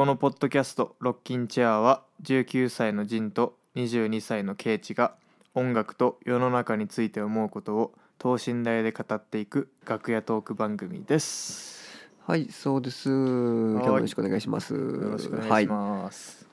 [0.00, 5.14] このポッドキャスト「ロッキンチェア」は19歳のジンと22歳のケイチが
[5.52, 11.86] 音楽と世の中について思うことを等身大で語っていく楽屋トーク番組です
[12.26, 13.10] はい、そうです。
[13.10, 14.72] 今日もよろしくお願いします。
[14.72, 16.48] よろしくお願はいします、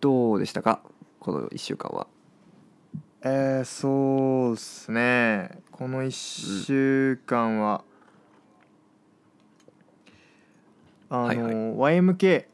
[0.00, 0.80] どうでしたか？
[1.20, 2.08] この1週間は。
[3.22, 7.84] えー、そうっすねこの1週間は、
[11.08, 11.54] あの、はいはい
[11.98, 12.44] YMK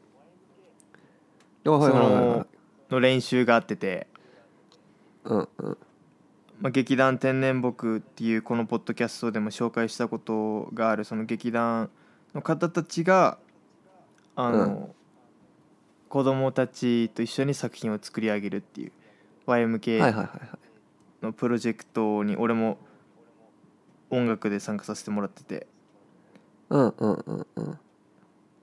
[1.65, 2.47] の。
[2.89, 4.07] の練習があってて、
[5.23, 5.77] うんうん。
[6.61, 11.89] まあ、劇団天然木っていうこのポッドキャストでも紹介したことがあるその劇団
[12.35, 13.37] の方たちが
[14.35, 14.95] あの、うん
[16.09, 18.91] 子供たちと一緒に作品を作り上げるっていう
[19.47, 20.29] YMK。
[21.23, 22.77] のプロジェクトに俺も
[24.09, 25.67] 音楽で参加させてもらってて
[26.69, 27.79] うんうんうんうん。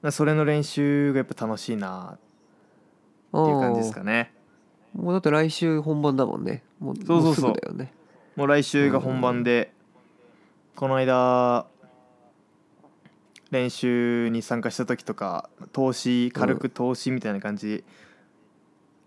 [0.09, 2.19] っそれの練習がやっぱ楽しいなっ
[3.33, 4.33] ていう感じですかね
[4.95, 6.65] もうだって来週本番だもんね。
[6.81, 7.93] もうそうそうそうもすぐだよね。
[8.37, 9.73] もう来週が本番で、
[10.75, 11.67] この間
[13.51, 17.85] 練習に参加した時とか投資軽く投資みたいな感じで、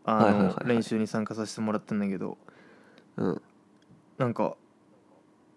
[0.05, 2.37] あはいはいはい練習に参加させてもらったんだけど
[3.17, 3.41] うん。
[4.17, 4.55] なんか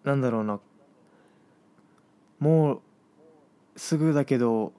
[0.04, 0.60] なんだろうな
[2.38, 2.80] もう
[3.76, 4.72] すぐだけど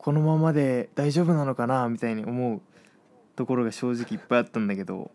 [0.00, 2.60] このままで大丈夫なのかなみたいに思う
[3.36, 5.10] ところが正直いっぱいあったんだけど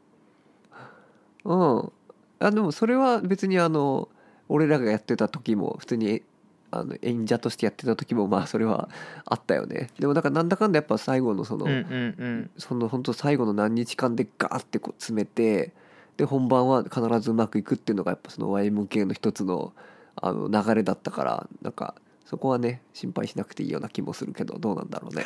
[1.44, 1.92] うん。
[2.40, 4.10] あでもそれは別にあの
[4.48, 6.22] 俺らがやってた時も普通に
[6.70, 8.90] あの演者としてやってた時もまあそれは
[9.26, 9.90] あったよね。
[9.98, 15.74] でもなんかなんだかんだやっぱ最後のその、うんうんうんその本当最後の何日間でガーってこう詰めて
[16.18, 19.74] で本番は必ずうまくいくっていうのがやっぱその YMK の一つの
[20.16, 25.26] あの流れだったからなんかそこはね心配しなくていいような気もするけどどうなんだろうね。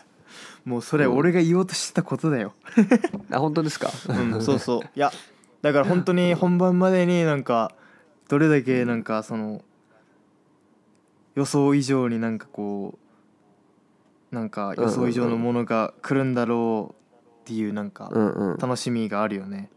[0.64, 2.52] もうそれ俺が言おうとしてたことだよ、
[3.30, 3.90] あ本当ですか？
[4.08, 4.80] うん、そうそう。
[4.82, 5.10] いや
[5.62, 7.72] だから本当に本番までになんか
[8.28, 9.62] どれだけなんかその
[11.34, 12.98] 予想以上になんかこ
[14.32, 16.94] うなんか予想以上のものが来るんだろう
[17.42, 18.10] っていうなんか
[18.60, 19.70] 楽しみがあるよね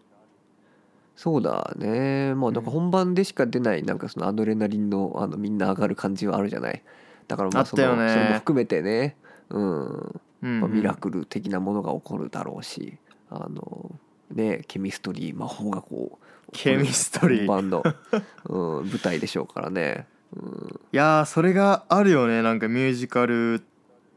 [1.16, 2.34] そうだね。
[2.36, 6.82] まあなんか本番でしか出ないなんかそのアドレナリンのあのみんな上がる感じはあるじゃない？
[7.28, 9.16] だからまあそのそれも含めてね。
[9.50, 10.60] うんうん。
[10.60, 12.98] まあ、ミラクル的なものが起こるだろうし
[13.30, 13.92] あの
[14.32, 17.48] ねケミストリー魔法がこうケミストリー。
[17.48, 17.84] 本番の、
[18.50, 22.42] うん、舞台でしょうからね、うん、いやーそれがあるよね。
[22.42, 23.62] なんかミュージカルっ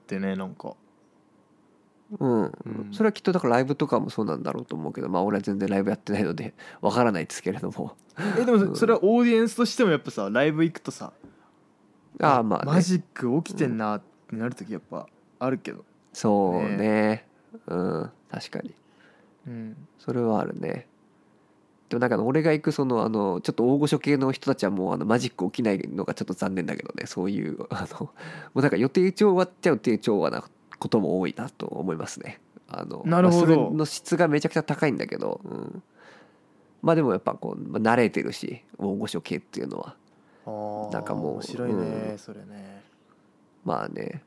[0.06, 0.74] てねなんか
[2.18, 2.42] うん。
[2.42, 2.52] うん。
[2.92, 7.96] それはきっとだからライブとかもそうなんだろうと思うけどまあ俺は全然ライブやってないのでわからないですけれども。
[8.38, 11.12] えでもそれはオーディエンスとしてもやっぱさライブ行くとさ
[12.20, 14.00] ああまあ、ね、マジック起きてんなっ
[14.30, 15.06] てなる時やっぱ
[15.38, 15.84] あるけど。
[16.12, 17.26] そうね。
[17.66, 18.10] うん。
[18.30, 18.74] 確かに。
[19.46, 19.76] うん。
[19.98, 20.86] それはあるね。
[21.88, 27.06] でもなんか俺が行くそのあのちょっと大御所系の人たちはもうあのマジック起きないのがちょっと残念だけどね。
[27.06, 28.10] そういうあのも
[28.56, 30.42] うなんか予定調終わっちゃう定調和な
[30.78, 32.41] ことも多いなと思いますね。
[32.69, 33.47] あのなるほど。
[33.47, 35.82] まあそれの質がめちゃくちゃ高いんだけど、うん、
[36.82, 39.97] まあでもやっぱこう、まあ、慣れてるし大御所系っていうのは。
[40.92, 42.19] なんかもう面白いね、うん。
[42.19, 42.82] それね。
[43.65, 44.22] まあね。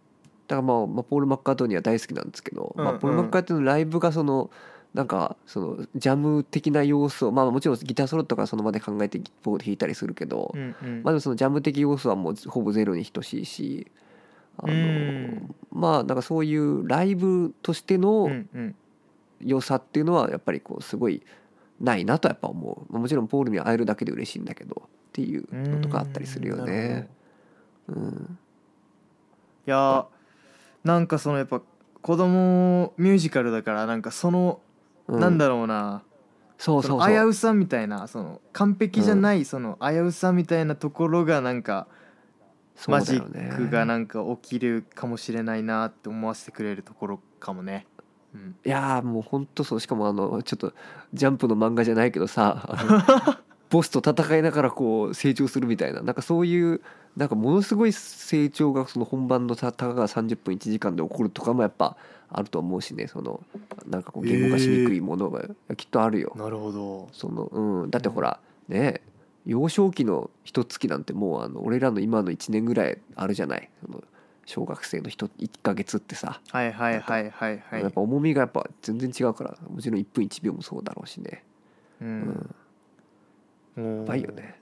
[0.48, 3.00] だからまあ、まあ、ポール・マッカートニーは大好きなんですけど、まあ、うんうん。
[3.00, 4.50] ポール・マッカートニーのライブがその
[4.94, 11.04] なんかそのジャム的な要素まあもちろんギターソロとかその場で考えて弾いたりするけど、うんうん。
[11.04, 13.88] まあでもそのジャム的要素はもうほぼゼロに等しいし
[14.64, 15.56] あの、うん。
[15.72, 18.30] まあなんかそういうライブとしてうの
[19.42, 21.22] 良さっていうのはやっぱりこうすごい
[21.80, 22.92] ないなとやっぱ思う。
[22.92, 27.09] まあもちろんポールに会えるだけで嬉しいんだけどっていうのとかあったりするよね。
[27.88, 28.38] うん
[29.68, 30.06] いやー
[30.84, 31.62] なんかそのやっぱ
[32.02, 34.62] 子供ミュージカルだからなんかその、
[35.08, 35.20] うん。
[35.20, 36.03] なんだろうな。
[36.58, 41.98] そうそう危うさみたいなその完璧じゃない、その危うさみたいなところがなんかうだ
[42.87, 47.85] よねックがなんか起きるかもしれないなって思わせてくれるところかもね。
[48.34, 50.73] うん、いやーもうほんとそうしかもあのちょっと
[51.14, 52.78] ジャンプの漫画じゃないけどさ
[53.72, 56.81] ボスと戦いながらこう成長するみたいななんかそういう
[57.17, 61.97] なんかものすごい成長がその本番のたたかが30分1時間で起こるとかもやっぱ
[62.32, 63.41] あると思うしねその
[63.87, 65.43] なんかこう言語化しにくいものが
[65.75, 66.34] きっとあるよ。
[66.35, 67.09] なるほど。
[67.11, 69.02] そのうん、だってほらね
[69.46, 73.70] 幼少期の一月なんてもうあの俺らの今の1年ぐらいあるじゃない？
[74.46, 77.82] 小学生の1ヶ月ってさ、はいはいはいはいはい。
[77.82, 81.44] やっぱ重みがやっぱ全然違うからもちろん1分1秒もそうだろうしね、
[82.02, 82.22] ううん。
[82.22, 82.56] ん、
[83.78, 84.56] ややばいよね。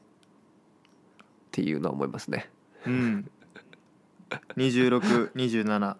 [1.17, 2.49] っていうのは思いますね。
[2.85, 3.31] うん。
[4.57, 5.95] 26、27。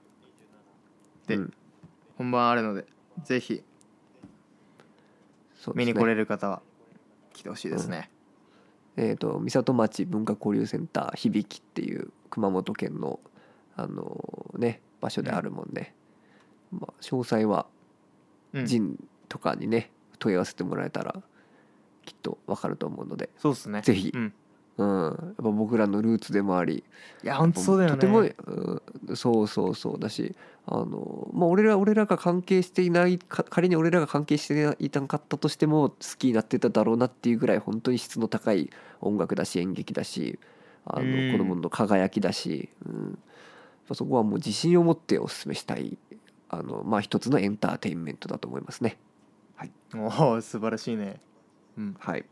[1.27, 1.53] でうん。
[2.18, 2.85] 本番あるので
[3.23, 3.63] ぜひ
[5.75, 6.62] 見に来れる方は
[7.33, 8.09] 来てほしいですね、
[8.97, 13.19] えー、と三里町文化交流センター響っていう熊本県の、
[13.75, 15.94] あのね、場所であるもんで、
[16.71, 17.67] まあ、詳細は
[18.53, 18.65] うん。
[18.65, 18.97] 陣
[19.29, 21.21] とかにね問い合わせてもらえたら
[22.05, 23.81] きっと分かると思うので、そうですね。
[23.81, 24.33] ぜひうん、
[24.77, 26.83] うん、やっぱ僕らのルーツでもあり。
[27.24, 27.95] いや本当そうだよね。
[27.95, 30.35] とても、うん、そうそうそうだし
[30.65, 38.69] あの、まあ、俺ら俺らが関係していないか仮に俺らが関係していなかったとしても好きになってただろうなっていうぐらい本当に質の高い
[39.01, 40.39] 音楽だし演劇だし
[40.85, 41.31] あうん。
[41.31, 43.19] の子供の輝きだし、うん、
[43.94, 45.97] そこはもう自信を持ってお勧めしたい
[46.50, 48.97] あの、まあ、一つのエンターテインメントだと思いますね。
[49.95, 51.21] おお素晴らしいね。
[51.77, 51.95] うん。
[52.00, 52.25] はい、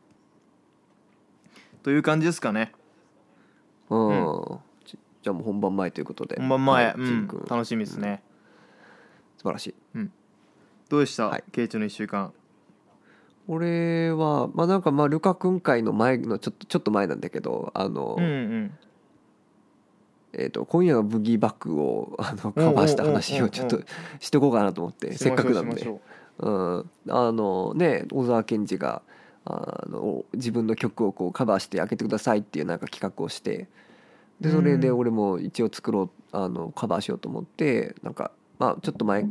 [1.85, 2.71] という感じですかね。
[3.91, 4.59] うん。
[4.85, 6.35] じじゃあもう本番前ということで。
[6.39, 7.27] 本番前、はいうん。
[7.47, 8.23] 楽しみですね、
[9.37, 9.75] 素晴らしい。
[10.89, 11.43] どうでした、はい。
[11.51, 12.33] ケイチの1週間。
[13.47, 18.77] 俺はまあなんかまあルカ君会の前のちょっとちょっと前なんだけどあの、うんうん。
[20.33, 23.79] えー、と今夜はブギーバックをあのカバーした話をちょっと
[24.19, 25.77] しとこうかなと思ってせっかくなんで。
[25.77, 26.01] しましょ
[26.39, 26.89] うん。
[27.09, 29.03] あのね小沢健二が
[29.45, 33.67] あの自分の曲をこうカバーして開けてくださいっていうなんか企画をして
[34.41, 34.97] でそれでうん。
[34.97, 39.25] 俺も一応作ろうあのカバーしようと思ってなんかまあちょっと前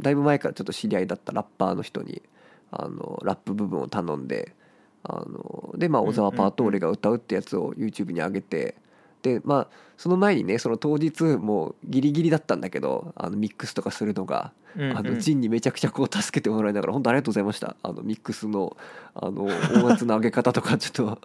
[0.00, 2.22] だいぶ前からちょっと知り合いだったラッパーの人に
[2.70, 4.54] あのラップ部分を頼んで
[5.02, 8.76] あのでまあ小沢パートを俺が歌うってやつを YouTube に上げて
[9.22, 14.52] でまあその前にねその当日もうギリギリだったんだけどあのミックスとかするのが。
[14.76, 14.98] う、うんうん。
[14.98, 17.76] あのジンにめちゃくちゃこう助けてもらいながら本当ありがとうございました。
[17.82, 18.76] あのミックスの
[19.14, 21.18] あの音圧の上げ方とか ちょっと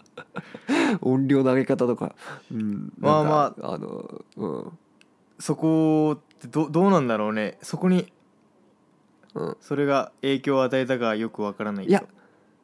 [1.01, 2.15] 音量の上げ方とか、
[2.51, 3.73] うん、まあまあ。
[3.73, 4.77] あのうん。
[5.39, 7.57] そこってどどうなんだろうね。
[7.61, 8.11] そこに
[9.33, 9.57] うん。
[9.59, 11.97] それが影響を与えたかよくわからないけど。
[11.97, 12.07] いや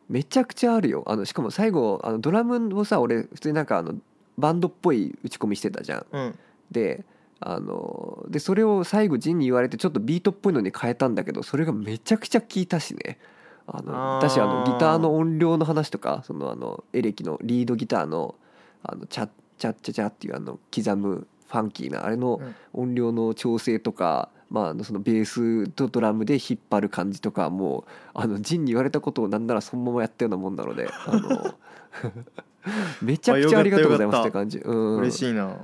[0.09, 1.03] めちゃくちゃあるよ。
[1.06, 3.95] あのしかも最後あのドラムをさ俺普通になんかあの
[4.38, 6.06] バンドっぽい打ち込みしてたじゃん。
[6.12, 6.39] うん。
[6.72, 7.06] で
[7.39, 13.19] あのでそれを最後ジンに言われてちょっとビートっぽいのに変えたんだけどそれがめちゃくちゃ効いたしね。
[13.68, 14.22] あのあー。
[14.22, 18.36] だしあのギターの音量の話とかそのあのエレキのリードギターの
[18.84, 22.42] あのチャッチャッチャチャっていうあの刻むファンキーなあれの
[22.74, 31.56] 音量の調整とか、まああの、そのベースとドラムで引っ張る感じとかもうあのジンに言われたことをなんならそのままやったようなもんなのであの
[33.02, 34.60] めちゃくちゃありがとうございますって感じ。
[34.60, 35.58] うん、嬉しいな、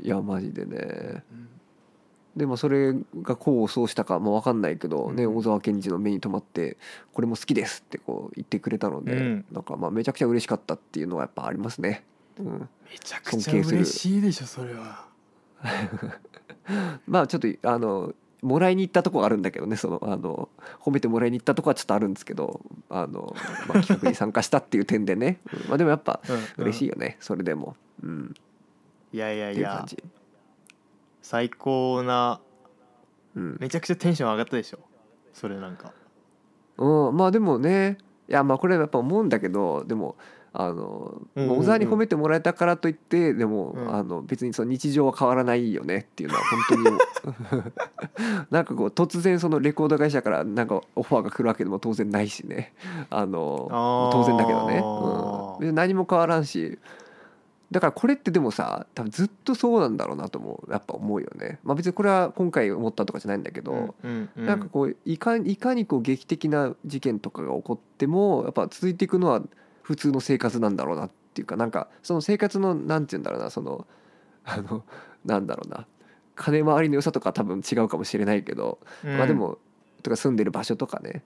[0.00, 1.24] いやマジでね。
[2.36, 2.92] でもそれ
[3.22, 5.36] が功を奏したかも分かんないけど、ねうん。
[5.36, 6.76] 小沢健二の目に留まって
[7.14, 9.44] 「これも好きです」ってこう言ってくれたので、うん。
[9.50, 12.04] なんかまあめちゃくちゃ嬉しかったっていうのはやっぱありますね。
[12.38, 15.06] うん、めちゃくちゃ嬉しいでしょそれは。
[17.08, 20.48] まあちょっとあのもらいに行ったとこあるんだけどねそのあの
[20.80, 22.60] 褒めてもらいに行ったとこはちょっとあるんですけど
[22.90, 23.34] あの、
[23.68, 26.20] まあ、 企画に参加したっていう点でね、うんまあ、でもやっぱ
[26.58, 28.34] 嬉しいいよねそれでも、うん、
[29.12, 29.86] いやいやいや。
[31.22, 32.40] 最高な
[33.34, 33.56] うん。
[33.58, 34.78] めちゃくちゃテンション上がったでしょ？
[35.32, 35.92] それなんか。
[36.78, 37.98] うん、まあでもね。
[38.28, 40.16] いやまあこれはやっぱ思うんだけどでも
[40.58, 43.94] あの、うん小沢に褒めてもらえたからといってでも、うん。
[43.94, 47.62] あの別にその日常は変わらないよねっていうのは本当に
[48.50, 52.72] なんかこう突然そのレコード会社からなんかオファーが来るわけでも当然ないしね。
[53.10, 54.12] あのあー。
[54.12, 56.78] 当然だけどね、うん、別に何も変わらんし。
[57.70, 69.42] だからこれってでもさ多分ずっとそうなんだろうなともやっぱ思うよね、まあ、別にこれは今回思ったとかじゃないんだけど、うんうんなんかこういかいかにこう劇的な事件とかが起こってもやっぱ続いていくのは
[69.86, 73.86] 普通の生活なんだろうなっていうかなんかその生活のなんて言うんだろうなその
[74.44, 74.82] あの
[75.24, 75.86] なんだろうな。
[76.34, 79.16] 金回りの良さとか多分違うかもしれないけど、うん。
[79.16, 79.58] まあでも
[80.02, 81.22] とか住んでる場所とかね。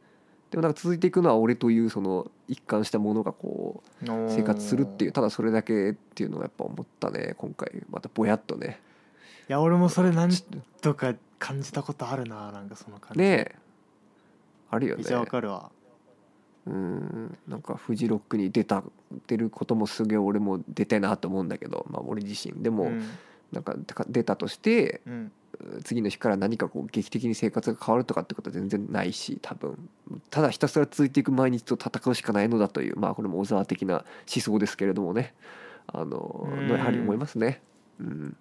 [0.50, 7.82] でもなんか続いていくのは俺というその一貫したものがこう生活するっていうただそれだけっていうのをやっぱ思ったね今回。
[7.90, 8.78] またぼやっとね。
[9.48, 10.34] いや俺もそれ何
[10.82, 13.20] とか感じたことあるななんかその感じ。
[13.20, 13.56] ねえ。
[14.70, 14.98] あるよね。
[14.98, 15.70] めっちゃわかるわ
[16.66, 17.38] うん。
[17.48, 18.82] なんかフジロックに出た
[19.26, 23.08] 出ることもすげえ俺も出たいなと思うんだけど、まあ、俺自身でもうん。
[23.52, 25.32] なんかた出たとしてうん。
[25.84, 29.76] 次の日から何かこう劇的に生活が変わるとかってことは全然ないし多分。
[30.30, 35.34] ただひたすら続いていく毎日と戦うしかないのだというまあこれも小沢的な思想ですけれどもね。
[35.92, 37.60] あのやはり思いますね。
[37.98, 38.36] うん、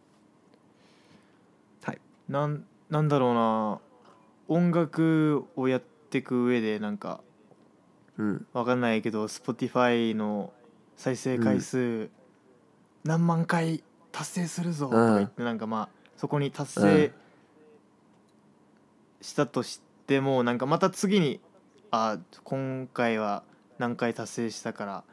[1.81, 1.99] はい。
[2.29, 3.79] なんなんだろうな。
[4.47, 7.21] 音楽をやっていく上でなんか
[8.19, 8.45] うん。
[8.53, 10.53] わかんないけど Spotify の
[10.97, 12.09] 再生回数
[13.05, 17.11] 何万回達成するぞとか言ってなんかまあそこに達成
[19.21, 21.39] したとしてもなんかまた次に
[21.91, 23.43] あ今回は
[23.77, 25.03] 何回達成したから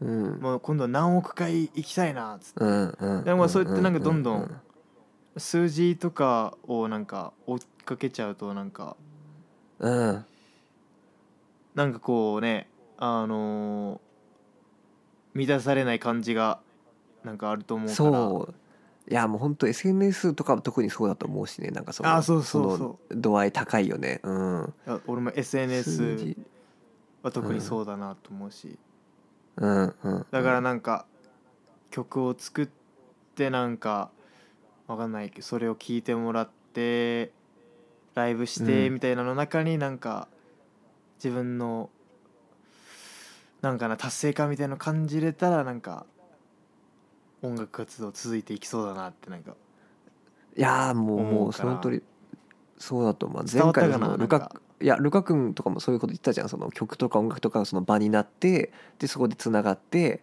[0.00, 0.40] うん。
[0.40, 2.64] もう今度何億回行きたいなっつって。
[2.64, 8.96] うんうんでもそうやってなんかどんどんう数字とかをなんか追っかけちゃうとなんか
[9.80, 10.24] うん
[11.74, 14.00] なんかこうねあのー
[15.34, 16.60] 満たされない感じが
[17.24, 17.96] なんかあると思うから。
[17.96, 18.54] そう。
[19.10, 21.68] いやもう本当 SNS とかは特にそうだと思うしね。
[21.70, 23.14] なんかそのあそうそうそう。
[23.14, 24.20] の度合い高いよね。
[24.22, 24.74] うん。
[25.06, 26.38] 俺も数 SNS 字。
[27.22, 28.78] は特にそうだなと思うし、
[29.56, 29.94] うん。
[30.02, 30.26] うん。
[30.30, 31.06] だからなんか
[31.90, 32.68] 曲を作っ
[33.34, 34.10] てなんか
[34.86, 37.32] わかんないけどそれを聴いてもらって
[38.14, 38.94] ライブしてうん。
[38.94, 40.28] みたいなの中になんか
[41.24, 41.88] 自分の
[43.62, 46.04] なんかな達成感みたいなの感じれたらなんか
[47.40, 49.54] 音楽活動続いていきそうだなってなんか。
[50.54, 52.02] いやーもうもうその通り
[52.76, 53.44] そうだと思う。
[53.50, 54.52] 前回のルカ
[54.82, 56.48] いやルカ君とかもそういうこと言ってたじゃん。
[56.50, 60.22] その曲とか音楽とかがその場になってでそこでつながって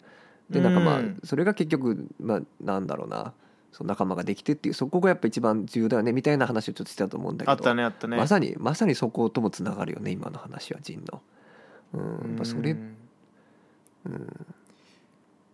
[0.52, 1.20] でなんかまあうん。
[1.24, 3.34] それが結局まあなんだろうな
[3.72, 7.52] その仲間ができてっていうそこがやっぱ一番重要だよねみたいな話をちょっとしてたと思うんだけど。
[7.52, 8.18] あったねあったね。
[8.18, 11.22] まさにまさにそこともつながるよね今の話はジンの。
[11.94, 12.78] うん、やっぱそれ、う
[14.06, 14.14] うん。
[14.14, 14.46] ん、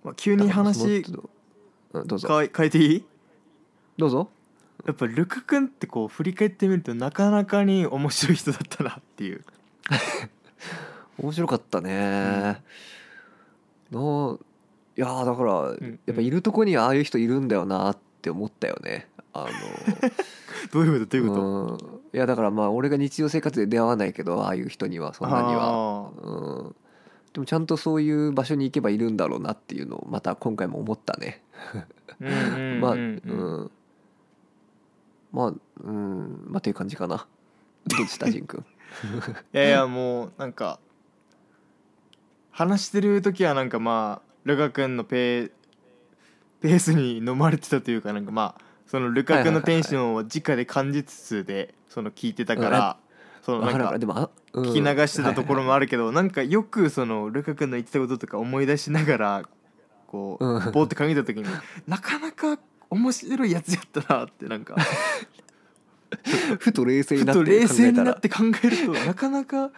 [0.04, 1.04] まあ、急に話
[1.94, 2.28] うんどうぞ。
[2.28, 3.06] 変え変えていい？
[3.98, 4.30] どうぞ。
[4.86, 9.44] やっぱルカ君ってこう振り返ってみるとなかなかに面白い人だったなっていう。
[11.18, 12.62] 面白かったね、
[13.92, 14.40] の
[14.96, 16.00] いやーだから、ん。
[16.06, 17.98] やっぱいるとこにはああいう人いるんだよなっ
[18.28, 19.08] て思ったよね。
[19.34, 19.48] あ
[20.72, 21.18] どういうこと？
[21.18, 22.00] どういうのこと、うん。
[22.14, 26.76] いやだからまあ俺が日常生活で出会わないけどああいう人にはそんなには、あうん、
[27.34, 31.44] でもちゃんとそういう場所に行けばいるんだろうなっていうのをまた今回も思ったね。
[32.20, 33.72] まあ、ううんん、
[35.32, 35.54] まあ、
[35.84, 37.28] うん、まあっていう感じかな。
[37.88, 38.66] どうでした、ジン君？
[39.54, 40.80] いやいやもうなんか
[42.52, 45.52] 話してる時はなんかまあルカ君のペー
[46.62, 52.98] ペースに飲まれてたというかなんかまあそのルカ君のテンションを直で感じつつでその聞いてたから
[53.42, 55.86] そのなんか聞き流してたところもある。
[55.86, 59.50] るけどなんかよくそのルカ君の言ってたこととか思い出しながら
[60.08, 60.72] こううん。
[60.72, 61.46] ボーって考えた時に
[61.88, 62.60] なかなか
[62.90, 64.76] 面白いやつやったなってなんか。
[66.60, 69.72] ふと冷静にふなって考えるとなかなか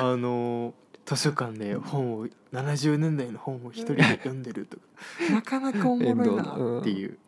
[0.00, 4.82] あの図書館で本を70年代の本を一人で読んでるとか
[5.32, 7.18] なかなかおもろいなっていう、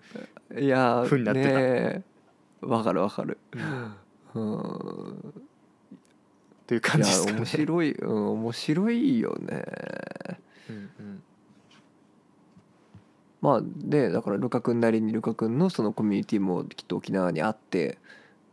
[0.50, 2.02] やー風になって
[2.60, 3.38] たわかるわかる。
[3.52, 3.94] うん
[4.34, 5.44] うん。
[6.66, 7.38] という感じですかね。
[7.38, 9.64] 面白い、うん、面白いよね。
[10.70, 11.22] うんうん
[13.40, 17.98] まあでだからルカ君なりにルカ君のそのコミュニティもきっと沖縄にあって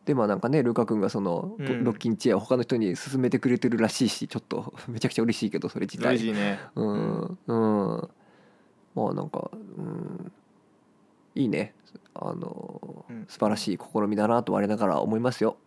[0.06, 1.84] でまあなんかねルカ君がそのうん。
[1.84, 6.16] ロッキンチェアを他の人に勧めてくれてるらしいしちょっと めちゃくちゃ嬉しいけどそれ自体。
[6.16, 6.60] 嬉しいね。
[6.76, 7.38] うん。
[7.48, 8.10] うん。
[8.96, 10.32] まあなんかうん。
[11.36, 11.74] いいね。
[12.16, 13.26] あのうん。
[13.28, 15.58] 素晴らしい試みだなと我ながら思いますよ、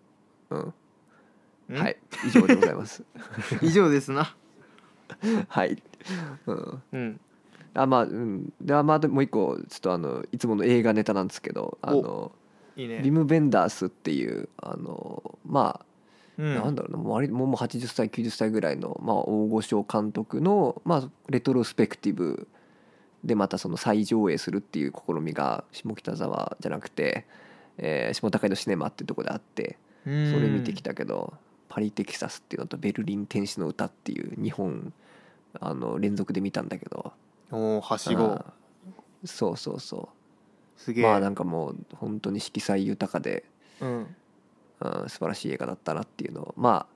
[0.50, 0.74] うん、
[1.70, 1.78] うん。
[1.78, 1.96] はい。
[2.26, 3.04] 以上でございます。
[3.62, 4.34] 以上ですな。
[5.48, 5.82] はい、
[6.46, 7.20] うん、うん。
[7.74, 8.52] あまあうん。
[8.60, 12.32] ではまあもう一個ちょっとあのいつもの映画ネタなんですけどあの
[12.76, 13.00] いいね。
[13.00, 15.86] ビム・ベンダースっていうあのまあ、
[16.38, 16.54] うん。
[16.54, 22.48] なんだろうなもう割もう80歳90歳ぐらいの、まあ、大御所監督の、まあ、レトロスペクティブ
[23.22, 27.26] でまたその再上映するっていう試みが下北沢じゃなくて、
[27.78, 31.32] えー下高井戸シネマっていうところであってそれ見てきたけど
[31.68, 34.92] 「パリ・テキサス」っていうのと「ベルリン天使の歌」っていう2本
[35.60, 37.12] あの連続で見たんだけど。
[37.50, 38.44] おおはしご。
[39.24, 40.23] そうそうそう
[40.76, 41.04] すげえ。
[41.04, 43.44] まあなんかもう本当に色彩豊かで
[43.80, 44.16] うん。
[44.80, 46.94] うん、素晴らしい映画だったなっていうのをまあ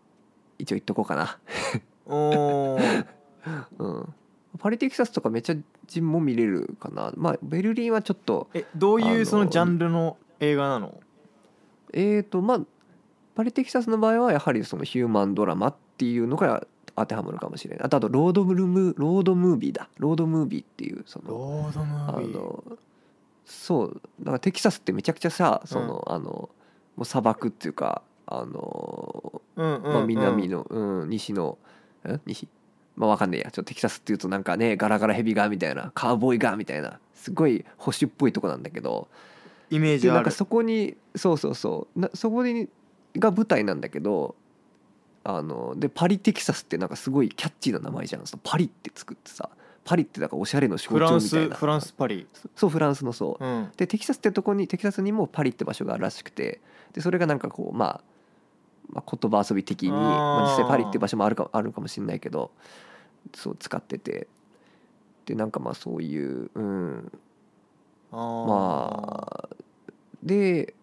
[0.58, 1.38] 一応言っとこうかな、
[2.06, 2.78] おお。
[3.78, 4.14] うん、
[4.58, 5.56] パリテキサスとかめっちゃ
[5.86, 11.00] 人も見れるかなまあベルリンはちょっとえどういうそのジャンルの映画なの？
[11.92, 12.60] えーとまあ
[13.34, 16.66] パリテキサスの場合はやはりそのヒューマンドラマっていうのが
[16.96, 22.34] 当てはまるかもしれないあとあとロードムーロードムービーだロードムービーっていうそのロードムあービー。
[22.34, 22.64] の
[23.50, 26.50] そうだからテキサスってめちゃくちゃさその、あの
[26.96, 29.92] もう砂漠っていうかあのうんうんうん。
[29.94, 31.56] まあ、南の、うん、西の
[32.06, 32.46] ん西？
[32.94, 33.50] まあわかんねえや。
[33.50, 39.08] ちょっとテキサスっていうとなんかねガラガラヘビがみたいなカウボーイがみたいなすごい保守っぽいとこなんだけど。
[39.70, 40.14] イメージある。
[40.14, 42.00] でなんかそこにそうそうそう。
[42.00, 42.68] なそこに
[43.16, 44.34] が舞台なんだけど
[45.24, 48.26] あのでパリテキサスってなんかすごいキャッチーな名前じゃん。
[48.26, 49.48] そのパリって作ってさ
[49.88, 51.56] パリってなんかおしゃれの象徴みたいな。
[51.56, 52.26] フランスパリ。
[52.54, 53.42] そうフランスのそう。
[53.42, 53.72] うん。
[53.74, 56.60] でテキサスってとこにテキサスにもパリって場所があるらしくて。
[56.92, 58.00] でそれがなんかこうまあ
[58.90, 62.50] まあ、言葉遊び的にまあ、実際パリって場所もあるかあるかもしれないけど
[63.34, 64.28] そう使ってて。
[65.24, 67.12] でなんかまあそういううん。
[68.10, 69.48] まあ
[70.22, 70.74] で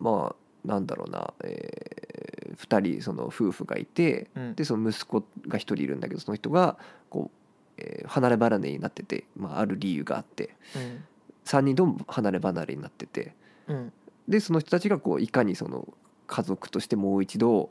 [0.00, 4.54] まあなんだろうな、え2人その夫婦がいてうん。
[4.54, 6.78] でその息子が1人いるんだけどその人が
[7.10, 7.41] こう、
[7.82, 10.54] えー離れ離れになってて、まあ、ある理由があって。
[10.76, 11.04] うん
[11.44, 13.34] 3人とも離れ離れになってて。
[13.66, 13.92] うん
[14.28, 15.88] でその人たちがこういかにその
[16.28, 17.70] 家族としてもう一度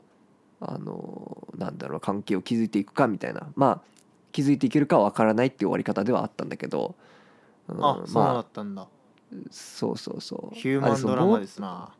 [0.60, 3.46] あのなんだろう関係を築いていくかみたいな。
[3.56, 3.80] まあ
[4.32, 6.94] 築いていけるかは分からないっていう終わり方ではあったんだけど、
[7.68, 8.86] うんあそうだまあったんだ。
[9.50, 10.54] そうそうそう。
[10.54, 11.94] ヒューマンドラマですな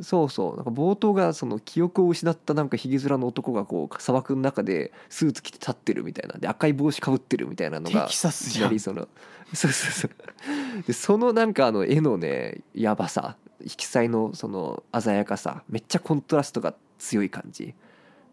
[0.00, 0.56] そうそう。
[0.56, 6.38] なんか冒頭がその記憶を失ったなんかひげ面の男がこう砂漠の中でスーツ着て立ってるみたいな。
[6.38, 9.08] で赤い帽子かぶってるみたいなのがテキサスじゃなんりその。
[9.52, 10.82] そうそうそう。
[10.86, 13.36] でそのなんかあの絵のねやばさ。
[13.66, 15.62] 色彩のその鮮やかさ。
[15.68, 17.74] めっちゃコントラストが強い感じ。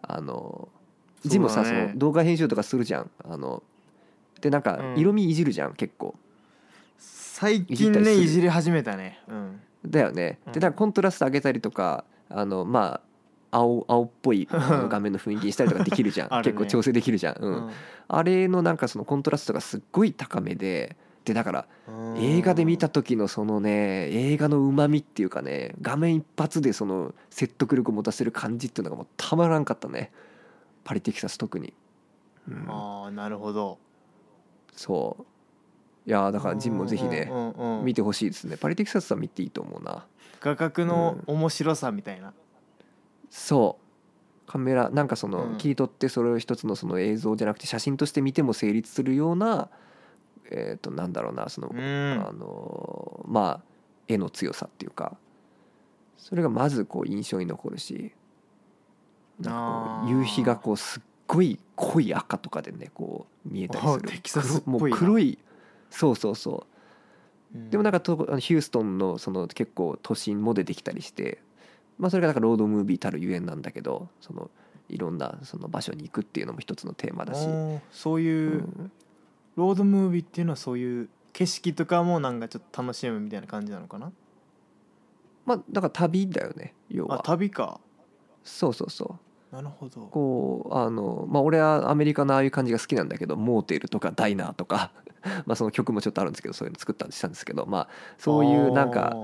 [0.01, 0.69] あの
[1.25, 3.11] ジムさそねの動画編集とかするじゃん。
[3.23, 3.63] あの
[4.41, 4.99] でなんかうん。
[4.99, 6.15] 色味いじるじゃん結構。
[6.97, 9.19] 最近ねいじり始めたね。
[9.27, 10.39] うんだよね。
[10.48, 10.53] うん。
[10.53, 13.01] でなんかコントラスト上げたりとかあのまあ
[13.51, 17.69] 青青っぽい 画面の雰囲気にしたりとかできるじゃん、 結構調整できるじゃん、うん。
[18.07, 22.17] あれのなんかそのコントラストがすっごい高めででだからうん。
[22.17, 30.12] 映画で見た時のそのね映画のうまみっていうかね画面一発でその説得力を持たせる感じっていうのがもうたまらんかったね。
[30.84, 31.74] パリテキサス特に、
[32.48, 32.65] うん。
[32.69, 33.77] ああなるほど。
[34.74, 35.25] そう
[36.07, 38.55] いやーだからジンもぜひねうんうんうん見てほしいですね。
[38.57, 40.05] パリテキサスは見ていいと思うな。
[40.39, 42.33] 画角の面白さみたいな。
[43.29, 44.49] そう。
[44.49, 45.57] カメラなんかその、うん。
[45.57, 49.69] 切り取ってそれを一つのその映像じゃなくて写真として見ても成立するような
[50.49, 52.25] えっ、となんだろうなその、うん。
[52.25, 53.61] あのまあ
[54.07, 55.17] 絵の強さっていうか。
[56.17, 58.11] それがまずこう印象に残るし
[59.39, 64.01] 夕日がこうすっごい濃い赤とかでねこう見えたりする。
[64.05, 64.98] あテキサスっぽいな。
[64.98, 65.37] 黒もう黒い
[65.89, 66.65] そうそうそ
[67.53, 67.57] う。
[67.57, 67.69] うん。
[67.69, 71.41] でもなんかとあのヒューストンのその結構都心も出てきたりして、
[71.97, 74.50] まあ、それがなんかロードムービーたるゆえんなんだけどその
[74.89, 77.47] いろんなその場所に行くっていうのも一つのテーマだし、
[77.91, 78.91] そういううん。
[79.55, 84.11] ロードムービーっていうのはそういう景色とかもなんかちょっと楽しむみたいな感じなのかな？
[85.45, 87.79] まあだから旅だよね要あは旅か。
[88.43, 89.17] そうそうそ
[89.51, 89.55] う。
[89.55, 90.01] なるほど。
[90.11, 94.91] こうあのまあ俺はアメリカのああいう感じが好きなんだけどモーテルとかダイナーとか
[95.46, 99.16] まあその曲もちょっとあるんですけどそういうの作ったりしたんですけどまあそういうなんか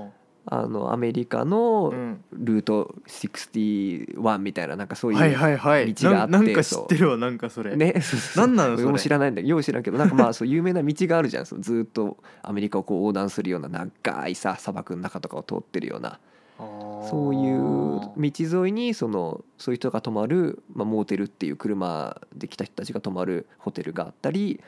[0.46, 1.92] あのアメリカあの
[2.32, 5.94] ルート61みたいななんかそういう、はいはいはい。
[5.94, 7.74] 道があってななんか知ってるわなんかそれ。
[7.76, 8.46] ね、 そうそうそう。
[8.46, 16.18] なんなのそれ知らないんだよう知らんけどなんかまあそう有名な道があるじゃんずっとアメリカをこう横断するような長いさ砂漠の中とかを通ってるような。
[16.56, 24.60] そういう道沿いにそのそういう人が泊まる、まあ、モーテルっていう車で来た人たちが泊まるホテルがあったり、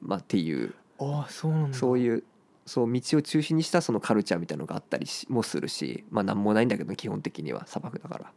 [0.00, 0.74] まあ、っていう。
[0.98, 1.76] ああそうなんだ。
[1.76, 2.24] そういう
[2.66, 8.32] そう道を中心にしたそのカルチャーみたいなのがあったりしもするしまあなんもないんだけど基本的には砂漠だから。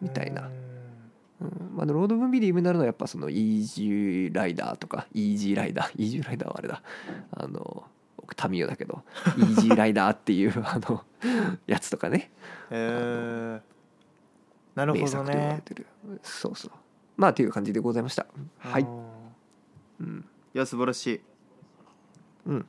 [0.00, 0.50] みたいな。
[1.40, 1.76] うん。
[1.76, 6.82] まあ、ロードムービーで有名になるのはやっぱそのイージーライダーとかイージーライダー イージーライダーはあれだ。
[7.32, 7.84] あの
[8.16, 9.02] 僕タミオだけど
[9.36, 11.04] イージーライダーっていう あの
[11.66, 12.30] やつとかね。
[12.70, 13.60] へえ
[14.74, 15.86] なるほど名作と言われねてる。
[16.22, 16.70] そうそう。
[17.16, 18.26] まあっていう感じでございました。
[18.58, 18.86] はい。
[20.00, 20.24] うん、
[20.56, 21.20] いや素晴らしい。
[22.46, 22.66] うん。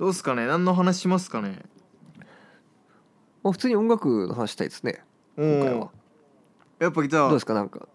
[0.00, 0.44] どうっすかね？
[0.48, 1.62] 何の話しますかね？
[3.44, 5.04] まあ、普通に音楽の話したいですね。
[5.36, 5.90] お今回は。
[6.80, 7.54] おやっぱじゃあどうですか？
[7.54, 7.86] なんか。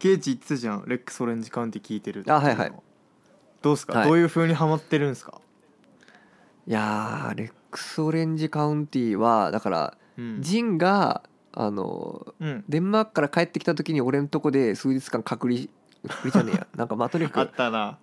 [0.00, 0.84] ケイチ言ってたじゃん。
[0.88, 2.72] レックスオレンジカウンティ聞いてるってあはいはい。
[3.62, 4.08] どうっすか、はい。
[4.08, 5.40] どういう風にハマってるんですか？
[6.66, 10.42] いやーレックスオレンジカウンティはだからうん。
[10.42, 12.64] ジンがあのうん。
[12.68, 15.68] デンマークから帰ってきた時に俺のとこで数日間隔離
[16.08, 16.66] 隔離じゃねえや。
[16.74, 17.98] なんかまあとにかあくったな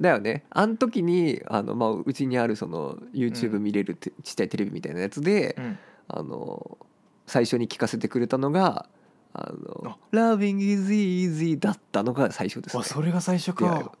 [0.00, 0.44] だよね。
[0.50, 3.62] あの時にあの、まあ、うちにあるその YouTube うん。
[3.64, 5.78] 見れるて、ちっちゃいテレビみたいなやつで、うん。
[6.08, 6.78] あの
[7.26, 8.86] 最初に聞かせてくれたのが
[9.34, 9.98] 「あのあ。
[10.12, 12.80] Loving is easy」だったのが最初ですね。
[12.80, 12.84] あ。
[12.84, 13.92] それが最初か。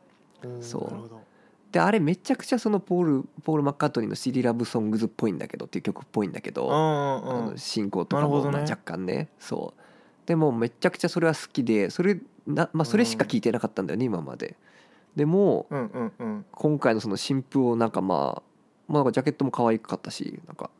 [0.60, 0.84] そう。
[0.84, 1.20] なるほど。
[1.72, 6.74] であれめちゃくちゃそのポールポール・マッカートニーの「シリラブ・ソングズ」っぽいんだけどっていう曲っぽいんだけど、うんあ
[7.50, 8.52] の進行とかなるほどね。
[8.52, 9.28] もまあ若干ね。
[9.38, 9.80] そう。
[10.26, 14.56] でもめちゃくちゃそれは好きでそれな、まあ、それしか聞いてなかったんだよね、今まで。
[15.18, 16.46] でもうんうんうん。
[16.52, 18.42] 今回のその新譜をなんかま
[18.88, 20.70] あまあジャケットも可愛かったしなんか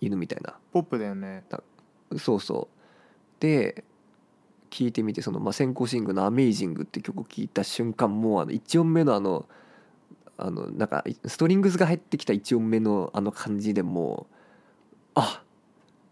[0.00, 0.54] 犬みたいな。
[0.72, 1.44] ポップだよね。
[2.18, 3.40] そうそう。
[3.40, 3.84] で
[4.70, 9.46] 聞いてみてその、まあ、先行シングルの「アメイジング」って曲を聴いた瞬間もうあの1音目のあの
[10.38, 14.34] あのなんかストリングスが入ってきた1音目のあの感じでもう
[15.16, 15.44] あ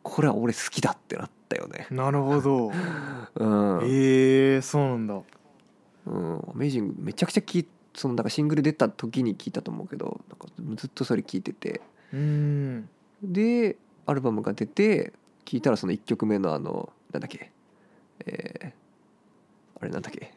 [0.03, 1.89] これは俺好きだってなっったよね。
[1.91, 2.71] なるほど。
[3.35, 5.23] うん、えー、そうなんだ
[6.11, 11.81] うん、アメイジングめちゃくちゃ聞いそのなんかシングル出た時に聞いたと思うけどなんかずっとそれ聞いてて。
[12.13, 12.89] うん。
[13.23, 15.13] でアルバムが出て
[15.45, 17.53] 聞いたらその1曲目のあのなんだっけ？
[18.27, 20.33] えー、あれなんだっけ？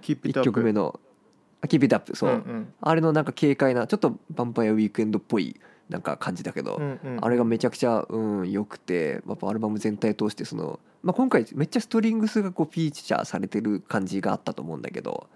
[0.00, 0.98] キープイット1アップ曲目の
[1.62, 2.72] 「あ Keep It Up」そう、うんうん。
[2.80, 7.18] あれのなんか軽快なちょっとヴァンパイアウィークエンドっぽいなんか感じだけど、うんうん。
[7.20, 15.28] あれがめちゃくちゃうん良くてやっぱアルバム全体通してその、まあ、今回めっちゃストリングスがこうフィーチャーされてる感じがあったと思うんだけど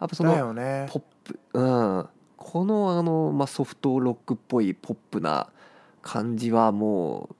[0.00, 0.54] やっぱそだの
[0.88, 5.48] ポップ、うん、このあの、まあ、ソフトロックっぽいポップな
[6.00, 7.36] 感じはもう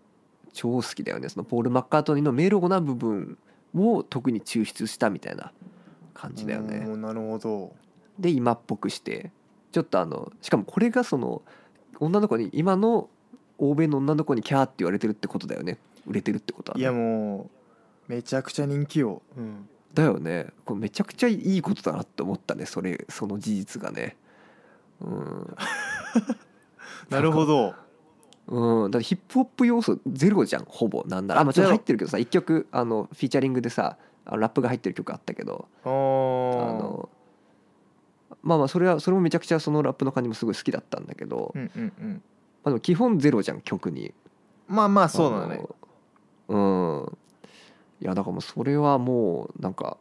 [0.53, 1.29] 超好きだよね。
[1.29, 3.39] そのポール・マッカートニーのメロな部分
[3.75, 5.53] を特に抽出したみたいな
[6.13, 6.85] 感じだよね。
[6.87, 7.73] うんなるほど。
[8.19, 9.33] で今っぽくして
[9.73, 11.43] ちょっとあのしかもこれがその
[12.01, 13.09] 女の子に今の
[13.59, 15.79] 欧米の女の子にキャーって言われてるってことだよね。
[16.07, 17.51] 売れてるってことは、ね、いやも
[18.09, 19.23] うめちゃくちゃ人気よ。
[19.37, 19.69] うん。
[19.93, 20.47] だよね。
[20.65, 24.17] これめちゃくちゃいいことだなって思ったねそれその事実がね。
[25.01, 25.57] うん。
[27.11, 27.75] なるほど。
[28.47, 31.05] うん、だってヒップホップ要素ゼロじゃんほぼ。
[31.07, 31.43] なんなら。
[31.43, 35.69] あ、まあ、ちょっと入ってるけどさ1曲あのフィーチャリングでさあのラップが入ってる曲あったけど。
[35.85, 35.93] ああー
[36.79, 37.09] の
[38.43, 42.23] まあまあそれはそれもめちゃくちゃそのラップの感じもすごい好きだったんだけど、まうんうんうん。
[42.65, 44.15] あ、でも基本ゼロじゃん曲に。
[44.69, 45.63] まあまあそうだね。
[46.49, 47.19] うん。
[48.01, 49.99] いやだからもうそれはもうなんか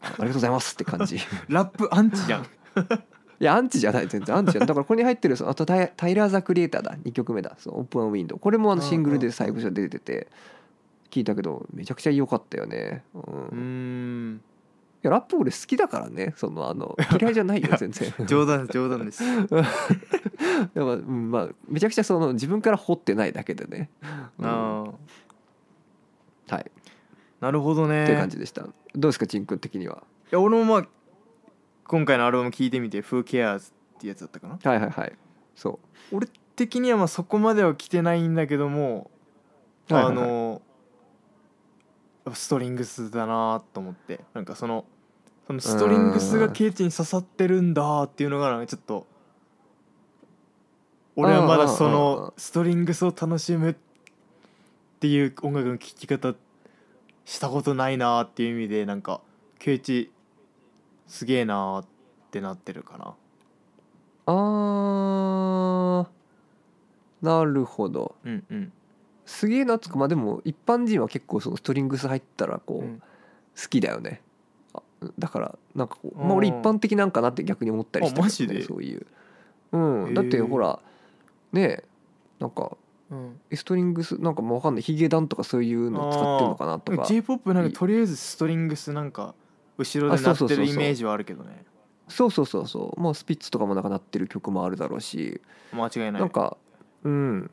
[0.00, 1.16] あありがとうございますって感じ。
[1.16, 2.46] い ラップアンチじゃん。
[3.38, 7.56] やアンチじゃない全然アンチじゃないだからここに入ってるそのあとタイタイラー・ザ・クリエイターだ2曲目だ。
[7.58, 10.28] そのオープン・ウィンドウこれもあのシングルで最後じゃ出てて
[11.10, 13.20] 聞いたけどめちゃくちゃ良かったよね、う
[13.54, 14.40] ん
[15.02, 16.34] やラップ俺好きだからね。
[16.36, 18.12] そのあの嫌いじゃないよ全然。
[18.26, 19.22] 冗談冗談です。
[20.74, 23.90] でも、うん、まあめちゃくちゃその自分から掘ってないだけでね、
[24.38, 24.46] うん。
[24.46, 24.92] あ
[26.50, 26.54] あ。
[26.54, 26.70] はい。
[27.40, 28.04] なるほどね。
[28.04, 28.62] っていう感じでした。
[28.62, 30.04] どうですかちんくん的には？
[30.30, 30.88] いや俺もまあ
[31.84, 34.58] 今回のアルバム聴いてみて「Who Cares」ってやつだったかな。
[34.62, 35.12] はいはいはい。
[35.56, 35.80] そ
[36.12, 39.10] 俺的にはまあそこまでは来てないんだけども、
[39.90, 40.24] うはいはいはい。
[40.24, 40.62] あの
[42.34, 44.20] ストリングスだなと思って。
[44.34, 44.84] なんかその
[45.46, 49.06] そのストリングスがケイチに刺さってるんだっていうのがなんかちょっと
[51.16, 53.74] 俺はまだそのストリングスを楽しむっ
[55.00, 56.34] ていう音楽の聴き方
[57.24, 59.20] したことないなっていう意味でなんか
[59.58, 60.10] ケイチ
[61.06, 61.84] すげえなっ
[62.30, 63.14] てなってるかな。
[64.26, 66.06] あー。
[67.20, 68.14] なるほど。
[68.24, 68.72] うんうん
[69.24, 73.02] すげえなつかまあでも一般人は結構そのストリングス入ったらこう、うん。
[73.54, 74.22] 好きだよね。
[74.72, 74.80] あ
[75.18, 78.62] だからなんかこう、まあ、うん俺一般的なんかなって逆に思ったりしたけど、ね、あマジで？
[78.62, 79.06] そういう。
[79.72, 80.14] うん。
[80.14, 80.78] だってほら
[81.52, 81.84] ねえ
[82.40, 82.78] なんか
[83.10, 83.38] うん。
[83.52, 84.82] ストリングスなんかもうわかんない。
[84.82, 87.04] ヒゲダンとかそういうの使ってんのかなとか。
[87.04, 89.34] j p o p なんかとりあえずストリングスなんか
[89.76, 90.66] 後ろで鳴あってそうそうそうそう。
[90.66, 91.66] るイメージはあるけどね。
[92.08, 92.98] そうそうそうそう。
[92.98, 95.42] もうスピッツとかもなんか鳴ってる曲もあるだろうし。
[95.74, 96.12] 間違いない。
[96.12, 96.56] なんか
[97.04, 97.50] うん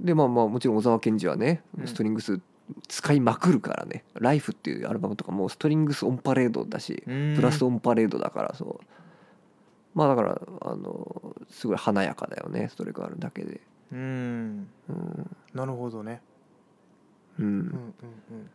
[0.00, 1.86] でまあまあもちろん小沢健二はねうん。
[1.86, 2.40] ストリングス
[2.88, 8.86] 使いまくるからね「ライフっていうアルバムとかもストリングスオンパレードだしププラスオンパレードだからそう。
[9.94, 13.60] まあだからあのすごい華やかだよねそれがあるだけで。
[13.92, 14.68] うん。
[14.88, 16.22] うん、なるほどね。
[17.38, 17.46] うん。
[17.46, 18.50] うんうんうん。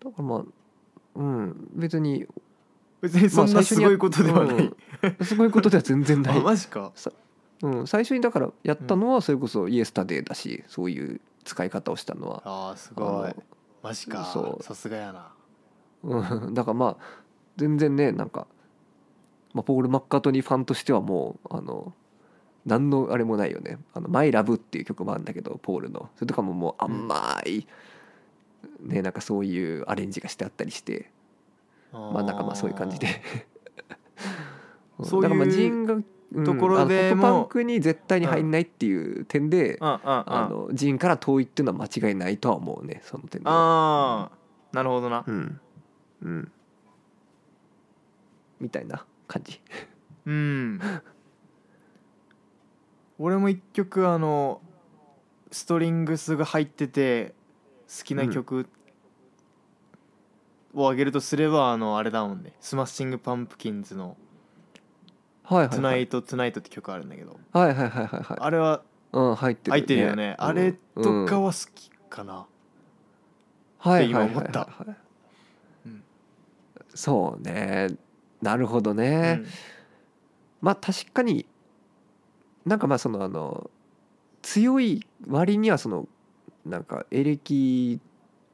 [0.00, 0.42] だからまあ
[1.14, 1.68] うん。
[1.74, 2.26] 別に
[3.00, 5.24] 別にそんなすごいことではない、うん。
[5.24, 6.92] すごいことでは全然な あい、マジか
[7.62, 12.42] うん、最初にだからやったのはそれこそイエスタデーだしそういう使い方をしたのは。
[12.44, 13.28] あーすあごい。
[13.28, 13.42] の
[13.82, 14.24] マジか。
[14.24, 14.62] そう。
[14.62, 15.32] さすがやな。
[16.02, 17.22] うん、だからまあ
[17.56, 18.48] 全然ねなんか、
[19.54, 21.92] まあ、ポール・マッカートニーファンとしてはもうあの
[22.66, 26.10] 何のあれもないよね「あのマイ・ラブ」っていう曲もあるんだけどポールの。
[26.16, 27.66] それとかももう甘い、
[28.80, 31.10] ねなんかそういうアレンジがしてあったりして。
[31.92, 33.06] まあなんかまあそういう感じで。
[34.98, 36.04] うんそういうだからまあジンが、うん
[36.44, 44.30] ところであのポップパンもクに絶対に入んないっていう点で、ああああのジンから遠いっていうのは間違いないとは思うねその点では。
[44.30, 45.24] あーなるほどな。
[45.26, 45.60] うん。
[46.22, 46.52] うん。
[48.60, 49.60] みたいな感じ。
[50.24, 50.80] うん。
[53.18, 54.60] 俺も一曲あの
[55.50, 57.34] ストリングスが入ってて
[57.98, 58.66] 好きな曲
[60.74, 62.54] をあげるとすればあのあれだもんね。
[62.60, 64.16] スマッシングパンプキンズの
[65.44, 66.02] 「はいはい Tonight はい。
[66.04, 67.38] イトトゥナイト」って曲あるんだけど。
[67.52, 68.36] はいはいはいはいはい。
[68.40, 70.36] あれはうん入ってる入ってるよね。
[70.38, 72.46] あれとかはは好きかな。
[73.78, 74.96] はいって今はいはい思ったはいはい。
[75.86, 76.04] うん。
[76.94, 77.88] そうね。
[78.40, 79.46] なるほどね、うん。
[80.60, 81.46] まあ確かに
[82.64, 83.70] なんかまあそのあの
[84.42, 86.08] 強い割にはその
[86.64, 88.00] なんかエレキ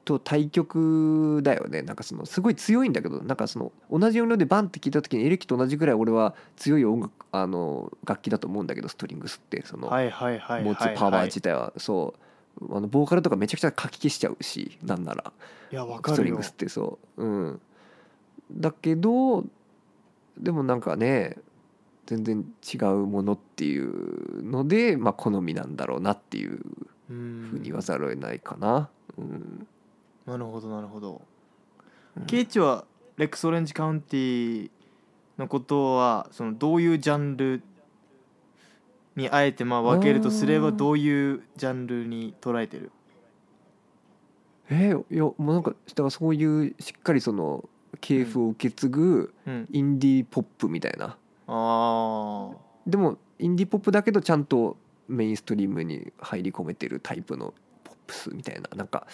[0.08, 1.82] と対極だよね。
[1.82, 9.66] なんかそのすごい強いんだけどなんかその同じ音量でバンって聞いた時にエレキと同じぐらい俺は強い音楽あの楽器だと思うんだけどストリングスって。
[9.66, 11.74] その持つパワー自体は。
[11.76, 12.14] そ
[12.62, 12.74] う。
[12.74, 15.30] あのボーカルとかめちゃくちゃかき消しちゃうしなんなら。
[15.70, 16.14] いやわかるよ。
[16.14, 17.22] ストリングスってそう。
[17.22, 17.60] うん。
[18.50, 19.44] だけど
[20.38, 21.36] でもなんかね
[22.06, 26.60] 全然違うものっていうのでまあ好みなんだろうなっていう
[27.10, 28.88] うんふうに言わざるを得ないかな。
[29.18, 29.66] うん
[30.28, 31.22] なるほどなるほど。
[32.16, 32.26] うん。
[32.26, 32.84] ケイチは
[33.16, 34.70] レックスオレンジカウンティ
[35.38, 37.62] のことはそのどういうジャンル
[39.16, 42.92] にあえてまあ分けるとすればどういうジャンルに捉えてる？
[44.70, 47.68] えーいやもうなんかだからそういうしっかりその
[48.00, 49.68] 系譜を受け継ぐうん。
[49.72, 51.16] インディーポップみたいな。
[51.46, 52.50] あ
[52.86, 54.76] でもインディーポップだけどちゃんと
[55.08, 58.68] メインストリームに入り込めてるタイプのポップスみたいな。
[58.76, 59.06] なんか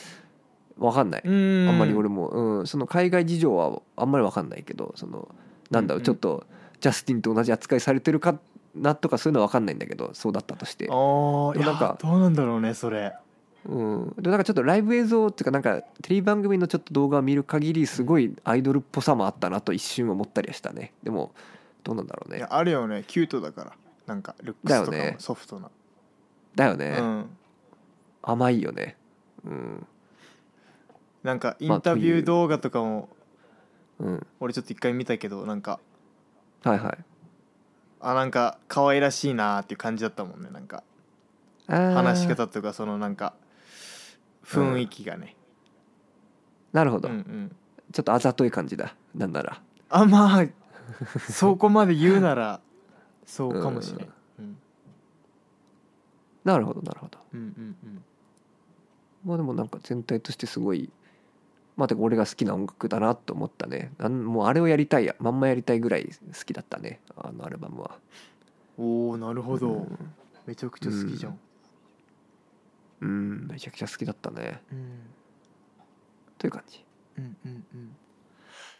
[0.78, 1.22] わかんない。
[1.24, 1.68] あうん。
[1.68, 5.28] あんまり俺も、うん、その海外事情はあんまりわかんないけどその
[5.70, 6.02] なんだろううん。
[6.02, 6.46] うんちょっと
[6.80, 8.38] ジャスティンと同じ扱いされてるか
[8.74, 10.86] なとかそういうのはわかんないんだけどそうだったとして。
[10.90, 13.14] あ、ーいやなんかどうなんだろうねそれ。
[13.66, 20.92] うん、でもなんかちょっとライブ映像っていうかなんかテレビ番組のちょっと動画を見る限りすごいアイドルっぽさもあったなと一瞬思ったりはしたね。
[21.02, 21.32] でも
[21.82, 22.38] どうなんだろうね。
[22.38, 23.04] いやあるよね。
[23.06, 23.72] キュートだから。
[24.06, 25.12] なんかルックスとかだよね。
[25.12, 25.70] もソフトな、
[26.54, 27.30] だよね、うん。
[28.22, 28.96] 甘いよね。
[29.46, 29.86] うん
[31.24, 33.08] なんかインタビュー動画とかも
[33.98, 34.26] うん。
[34.38, 35.80] 俺ちょっと一回見たけどなんか
[36.62, 37.04] はいはい。
[38.00, 40.84] あなんか可愛らしいなーっていう感じだったもんねなんか。
[41.66, 43.34] 話話し方とかそのなんか
[44.44, 45.34] 雰囲気がね、
[46.72, 47.56] なるほど、うんうん。
[47.92, 49.62] ちょっとあざとい感じだなんなら。
[49.88, 50.46] あまあ
[51.30, 52.60] そこまで言うなら
[53.24, 54.08] そうかもしれん、
[54.40, 54.58] うん、
[56.44, 57.18] なるほどなるほど。
[57.32, 58.04] うんうんうん。
[59.24, 60.90] まあでもなんか全体としてすごい
[61.76, 63.92] まあ俺が好きな音楽だなと思ったね。
[63.98, 67.00] なんもうあれをやりたいやまんまやりたいぐらい好きだったね。
[67.16, 67.98] あのアルバムは。
[68.78, 69.98] おおなるほど、うん。
[70.46, 71.38] めちゃくちゃ好きじゃん、
[73.00, 73.48] うん。
[73.48, 74.62] めちゃくちゃ好きだったね。
[74.72, 74.88] うん、
[76.38, 76.84] という感じ？
[77.18, 77.96] うんうんうん。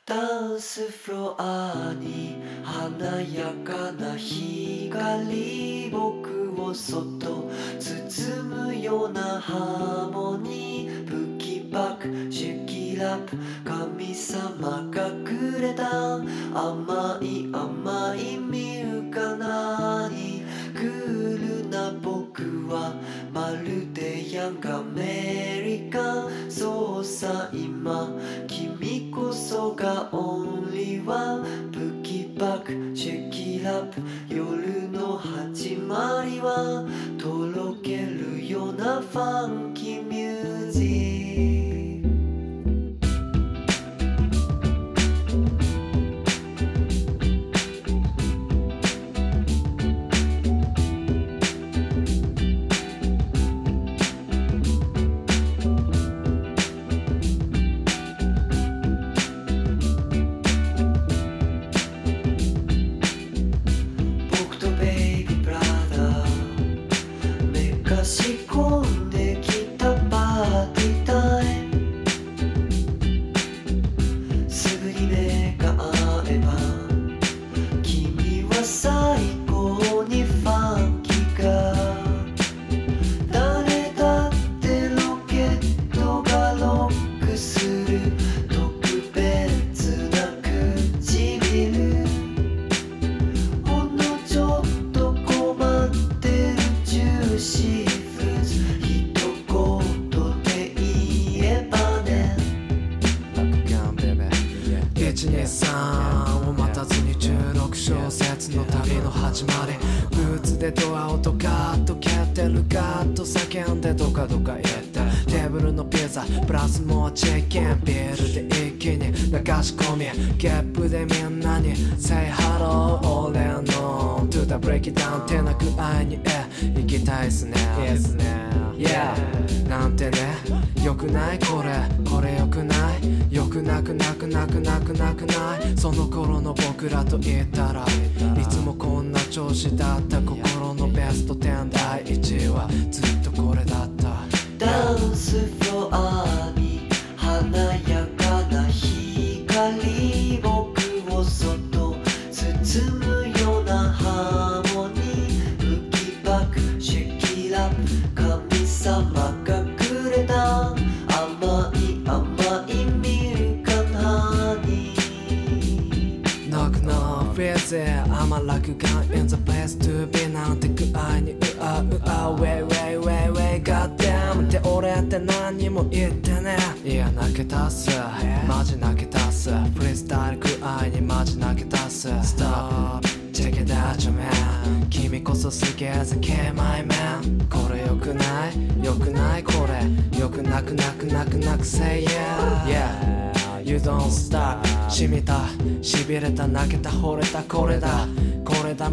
[0.06, 11.04] ダンスフロアに華やかな光僕をそっと包むようなハーモニー。
[11.06, 16.14] ブキバクシュキラップ神様がくれた。
[16.54, 20.42] 甘い甘いミルカナに
[20.74, 22.94] クールな僕は
[23.32, 26.24] まるでヤングアメリカ。
[26.26, 28.08] ンそうさ今
[28.46, 34.00] 君こそがオンリーワンブキバクシェキラップ。
[34.28, 36.86] 夜の始まりは
[37.18, 41.13] とろけるようなファンキーミュージック。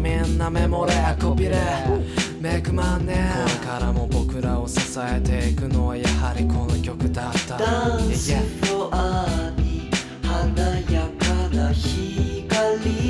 [0.02, 1.56] みんなメモれこびれ
[2.40, 7.56] メイクマンねこれからも僕らを支えていくのはやはりこの曲だった。
[7.56, 9.88] ダンスフロアに
[10.24, 10.48] 華
[10.92, 13.01] やかな光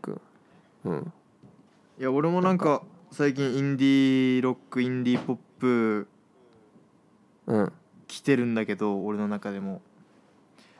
[0.00, 0.20] 君
[0.84, 1.12] うん。
[1.98, 2.82] いや俺もなんか
[3.12, 6.08] 最近インディーロックインディーポップ
[7.46, 7.72] うん。
[8.06, 9.82] 来てるんだけど俺の中でも。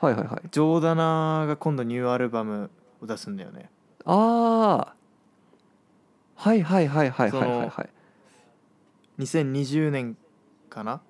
[0.01, 0.49] はいはいはい。
[0.51, 2.71] ジョーダナが今度ニューアルバム
[3.03, 3.71] を出すんだよね。
[4.05, 4.95] ああ
[6.37, 7.91] はいはいはいはいはいはいはい。
[9.19, 10.17] 2020年
[10.71, 10.93] かな？
[10.93, 11.01] は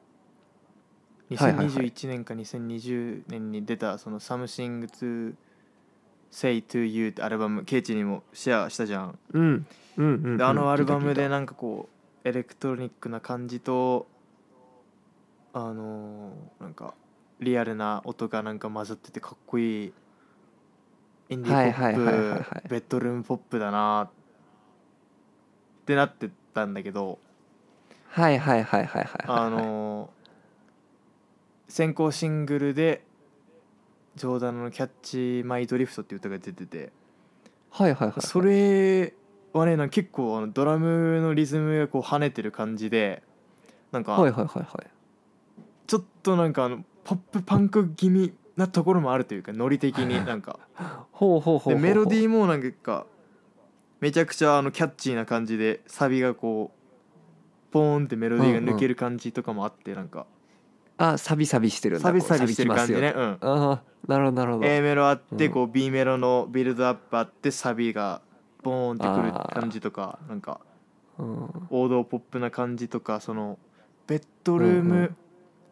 [1.31, 1.67] いはいはい。
[1.69, 5.35] 2021年か2020年に出たその「Something to
[6.31, 9.19] Say to You」ってアルバムケイチにもシェアしたじゃん。
[9.33, 9.67] うんうん
[9.97, 10.37] うんうん。
[10.37, 11.89] であのアルバムでなんかこ
[12.25, 14.07] うエレクトロニックな感じと
[15.53, 16.95] あのーなんか
[17.41, 19.93] リアルな音がなんか混ざっててかっこいい
[21.31, 22.39] インディーポはいはいはいはいはい。
[22.39, 24.11] ップベッドルームポップだなっ
[25.87, 27.19] てなってたんだけど
[28.15, 29.45] たはいはいはいはいはいはい。
[29.47, 30.21] あのー
[31.69, 33.05] 先行シングルで
[34.17, 36.93] ジョーダンの「キャッチ・マイ・ドリフト」っていう歌が出てて。
[37.71, 39.15] はいはいはいそれ
[39.53, 43.23] はねなんか結構あのドラムのリズムがこう跳ねてる感じで
[43.93, 44.87] なんかはいはいはいはい。
[45.87, 50.59] ちょっとなんかあのポップパンク気味なところもあるというかノリ的に なんか。
[51.13, 51.75] ほうほうほうほう。
[51.75, 53.07] でメロディーーもなんか
[54.01, 60.27] めちゃくちゃあのキャッチーな感じでサビがこうポーンってメロディーが抜ける感じとかもあってなんか
[61.03, 62.09] あサビサビしてるんだ。
[62.09, 63.15] サビサビしてる感じね。
[63.17, 63.23] うん。
[63.23, 64.67] ああなるほどなるほど。
[64.67, 65.53] A メロあってうん。
[65.53, 68.21] こう B メロのビルドアップあってサビが
[68.63, 70.61] ボーンってくる感じとかなんか
[71.19, 71.49] うん。
[71.71, 73.59] 王道ポップな感じとかその
[74.07, 75.17] ベッドルームうんうん。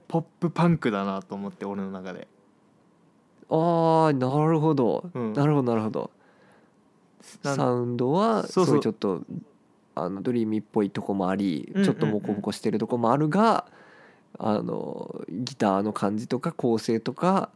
[0.08, 2.26] ポップパンクだなと思って俺の中で。
[3.50, 5.32] ああなるほど、うん。
[5.34, 6.10] なるほどなるほど。
[7.20, 9.24] サウンドはそういうちょっと
[9.94, 11.84] あのドリーミーっぽいとこもあり、うんうんうん。
[11.84, 13.66] ちょっとモコモコしてるとこもあるが
[14.38, 17.50] あのギターの感じとか構成とか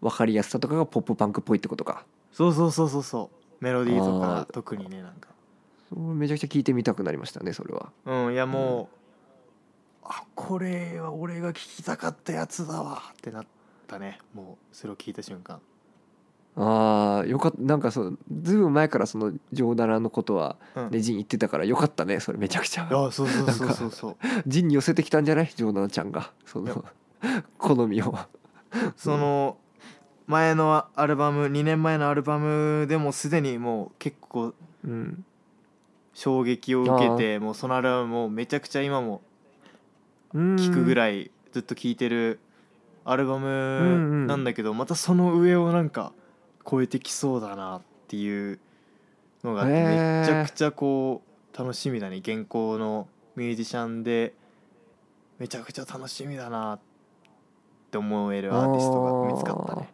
[0.00, 2.04] 分かりやすさとかがポップパンクっぽいってことか。
[2.32, 3.02] そうそうそうそう。
[3.02, 4.52] そうメロディーとあかー。
[4.52, 5.28] 特にねなんか。
[5.96, 7.92] めちゃくちゃ聞いてみたくなりましたねそれは。
[8.04, 13.44] うんいやもう、あこれは俺が聞きたかったやつだわってな
[13.86, 14.18] たね。
[14.34, 15.60] もうそれを聞いた瞬間
[16.60, 20.90] ああよかったなんかそうずいぶん前からそのジョーダラのことはうん。
[20.90, 22.88] ねジン言ってたからよかったねそれめちゃくちゃ。
[22.90, 24.16] いやそうそうそうそうそう。
[24.46, 25.52] ジンに寄せてきたんじゃない？
[25.54, 26.32] ジョーダラちゃんが。
[26.44, 26.84] その
[27.58, 28.12] 好みを。
[28.96, 29.56] その
[30.26, 34.52] 前のアルバム2年前のアルバムでもすでにもう結構
[34.84, 35.24] うん。
[36.12, 39.20] 衝撃を受けてもうそのアルバムもめちゃくちゃ今も
[40.32, 42.40] 聴くぐいらいずっと聴いてる
[43.04, 44.26] アルバムん。
[44.26, 46.12] なんだけどまたその上をなんか
[46.68, 48.58] 超えてきそうだなっていう
[49.42, 51.22] のがめちゃくちゃこ
[51.54, 52.18] う楽しみだね。
[52.18, 54.34] 現行のミュージシャンで
[55.38, 56.80] めちゃくちゃ楽しみだなっ
[57.90, 59.88] て思えるアーティストが見つかったね、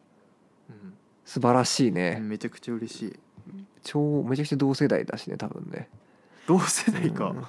[1.25, 3.19] 素晴らしいうんねめちゃくちゃ嬉しい。
[3.83, 5.89] 超めちゃくちゃ同世代だしね多分ね。
[6.47, 7.39] 同世代か、うん。
[7.39, 7.49] あ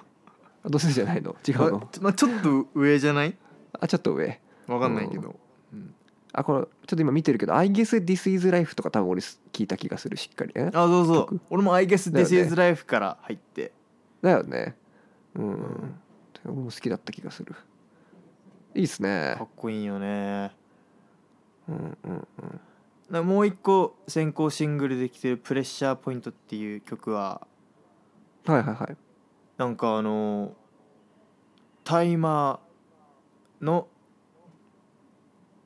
[0.66, 1.36] 同世代じゃないの？
[1.48, 1.78] 違うの？
[1.78, 3.36] あまあ、ちょっと上じゃない？
[3.80, 4.40] あちょっと上。
[4.68, 5.36] わかんないけど、
[5.74, 5.96] うん
[6.38, 10.52] あこれちょっと今見てるけど「I guess this is life」とか多分俺聞いた気がするしっかり。
[10.56, 10.68] え？
[10.68, 11.26] あそうそう。
[11.28, 12.42] 曲俺も「I guess this ね。
[12.42, 13.72] is life」から入って。
[14.22, 14.76] だよね。
[15.36, 16.00] うん、ん
[16.44, 17.56] 俺も好きだった気がする。
[18.74, 19.36] いいっすね。
[19.38, 20.52] かっこいいよね。
[21.70, 22.28] うんうん
[23.10, 27.48] なもう一個先行シングルできてる「プレッシャーポイント」っていう曲は
[28.46, 28.98] はいはいはい。
[29.58, 30.54] なんかあの
[31.84, 33.88] タイマーの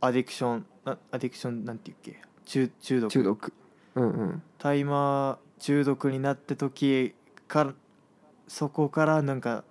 [0.02, 2.22] アディクションなアディクションなんていうっけ？
[2.46, 3.12] 中中毒？
[3.12, 3.54] 中毒。
[3.96, 4.44] うんうん。
[4.58, 7.14] タイマー中毒になった時
[7.48, 7.74] から
[8.48, 9.64] そこからなんか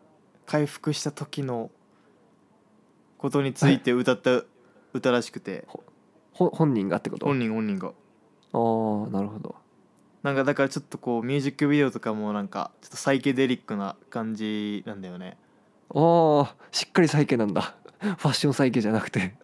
[0.47, 1.70] 回復した時の
[3.16, 4.43] ことについて歌った
[4.93, 5.66] 歌らしくて。
[6.33, 7.26] ほ本人がってこと？
[7.26, 7.89] 本人本人が。
[7.89, 7.95] ああ
[9.11, 9.57] なるほど。
[10.22, 15.37] なんかだからちょっとこうミュージックビデオとかもなんかちょっとサイケデリックな感じなんだよね。
[15.95, 19.35] ああしっかりサイケなんだファッションサイケじゃなくて。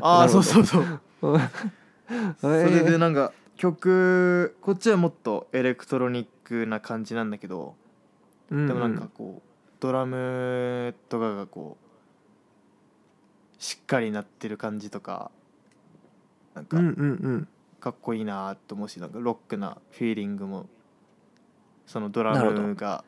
[0.00, 1.00] ああそうそうそう。
[2.40, 7.74] それでなんか曲こっちはもっとエレクトロニックな感じなんだけど
[8.50, 9.48] ででもなんかこう
[9.80, 15.30] ドラムとかがこうしっかりなってる感じとか
[16.54, 16.76] なんか
[17.80, 20.66] かっこいいなと思うしなんかロックなフィーリングも
[21.86, 23.04] そのドラムが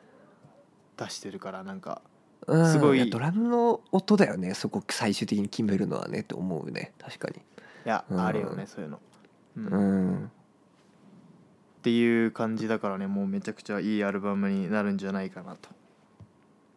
[0.97, 2.01] 出してるからなんか
[2.47, 2.71] うん。
[2.71, 2.99] すごい。
[2.99, 4.53] やドラムの音だよね。
[4.53, 6.93] そこ最終的に決めるのはねって思うね。
[6.99, 7.37] 確かに。
[7.37, 7.41] い
[7.85, 8.19] やうん。
[8.19, 8.99] あるよねそういうの、
[9.57, 9.65] うん。
[9.65, 9.71] うっ
[10.25, 10.31] ん
[11.81, 15.69] ていう感じだからねもうめちゃくちゃいいアルバムになるんじゃないかなと。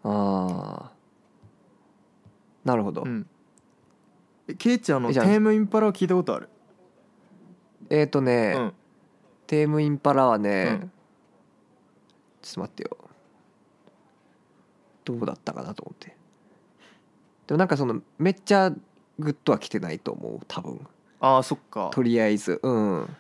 [0.05, 0.93] ああ
[2.65, 3.27] なるほど、うん。
[4.47, 6.49] えケイちゃんのえじゃあテームインパラは聞いたことある？
[7.89, 8.73] えっ、ー、とね、うん。
[9.47, 10.93] テームインパラはね、うん。
[12.43, 12.97] ちょっと待ってよ
[15.09, 16.17] どうだったかなと思って。
[17.47, 18.71] でもなんかそのめっちゃ
[19.19, 20.87] グッとは来てないと思う多分。
[21.21, 21.89] ああそっか。
[21.93, 22.61] とりあえず。
[22.63, 23.17] うん。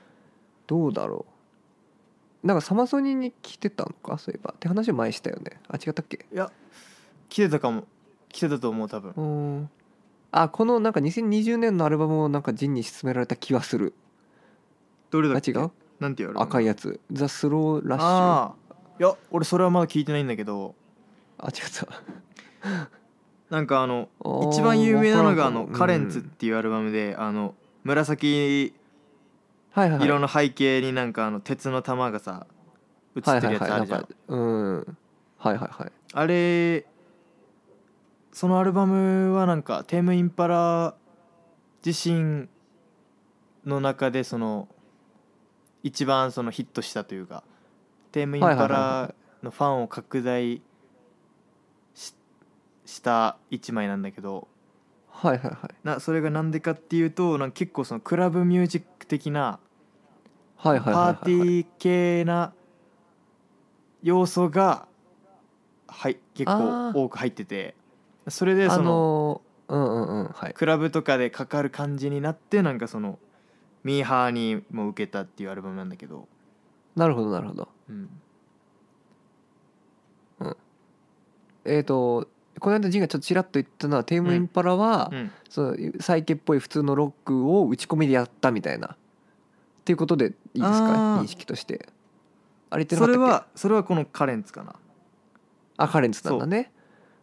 [0.66, 1.24] どうだろ
[2.44, 2.46] う。
[2.46, 4.18] なんかサマソニに来てたのか？
[4.18, 4.52] そういえば。
[4.54, 5.60] って話前したよね。
[5.68, 6.26] あ違ったっけ？
[6.30, 6.52] いや
[7.30, 7.84] 来てたかも。
[8.28, 9.12] 来てたと思う多分。
[9.16, 9.22] う
[9.62, 9.70] ん。
[10.30, 13.94] あこのなんか2020年のアルバムをなんかジンに勧められた気はする。
[13.96, 14.02] あ
[15.10, 15.52] どれだっけ？
[15.52, 15.70] 違う？
[16.00, 20.76] なんて言われる赤いやつ「ザ・スローラッシュ」ああいや俺それはまだ聞いてないんだけど
[21.38, 21.86] あ違った。
[23.50, 24.08] なんかあの
[24.50, 25.78] 一番有名なのがあの「わからんかも。
[25.78, 28.74] カレンツ」っていうアルバムであの紫
[29.74, 32.46] 色の背景になんかあの鉄の玉がさ
[33.16, 34.06] 映ってるやつあるじゃん。
[34.28, 34.96] うん。
[35.38, 35.92] はいはいはい。
[36.12, 36.86] あれ
[38.32, 40.94] そのアルバムはなんかテームインパラ
[41.84, 42.48] 自身
[43.64, 44.68] の中でその
[45.82, 47.42] 一番そのヒットしたというか
[48.12, 50.62] テームインパラのファンを拡大し
[52.88, 54.48] した一枚なんだけど。
[55.10, 55.74] はいはいはい。
[55.84, 59.58] なそれがなんでかっていうとなんか結構そのクラブミュージック的な
[60.56, 62.54] はいはいパーティー系な
[64.02, 64.86] 要素が
[65.86, 66.92] はい結あー。
[66.94, 67.74] 構多く入ってて。
[68.28, 70.54] それであそののーうんうんうんはい。
[70.54, 73.18] クラブとかでかかる感じになってなんかその
[73.84, 76.26] ミーハーにも受けたっていうアルバムなんだけど、
[76.96, 77.68] なるほどなるほど。
[77.88, 78.08] うん、
[81.64, 82.28] えっ、と
[82.60, 85.30] この間ジンがちょっとちらっと言ったのはテームインパラは、うん。
[85.48, 88.88] そのサイケっぽい普通のロックを打ち込みでやったみたいな。
[88.88, 88.96] っ
[89.84, 91.20] ていうことでいいですか？
[91.20, 91.88] 認識として。
[92.70, 93.14] あれ言ってなかったっけ？
[93.14, 94.74] それはそれはこのカレンツかな。
[95.76, 96.72] あカレンツなんだね。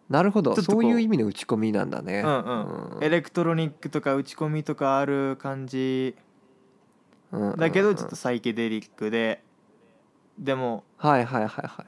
[0.09, 0.53] なるほど。
[0.53, 2.21] ちょっとこそうういう意味の打ち込みなんだね。
[2.25, 3.03] うんうん。
[3.03, 6.15] エレクトロニックとか打ち込みとかある感じ。
[7.31, 7.57] うんうん。
[7.57, 9.43] だけどちょっとサイケデリックで
[10.37, 11.85] でもはいはいはいはい。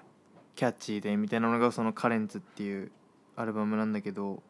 [0.55, 2.91] キャッチーでみたいなのがそのカレンツっていう
[3.37, 4.43] アルバムなんだけど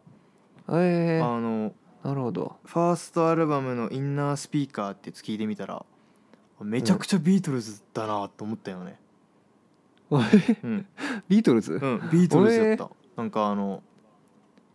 [0.70, 1.20] え。
[1.22, 1.74] ー、あの
[2.04, 2.56] なるほど。
[2.64, 5.86] ファーストアルバムの「インナースピーカー」ってやつ聞いてみたら
[6.62, 9.00] めちゃくちゃビートルズだなと思ったよね。
[10.10, 10.86] うん、
[11.28, 12.90] ビートルズ、うん、ビートルズやった。
[13.18, 13.84] なんかあの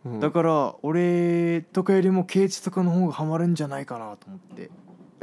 [0.05, 0.19] うん。
[0.19, 4.69] だから俺とかよりもケイチとかの方がハマるんじゃないかなと思って、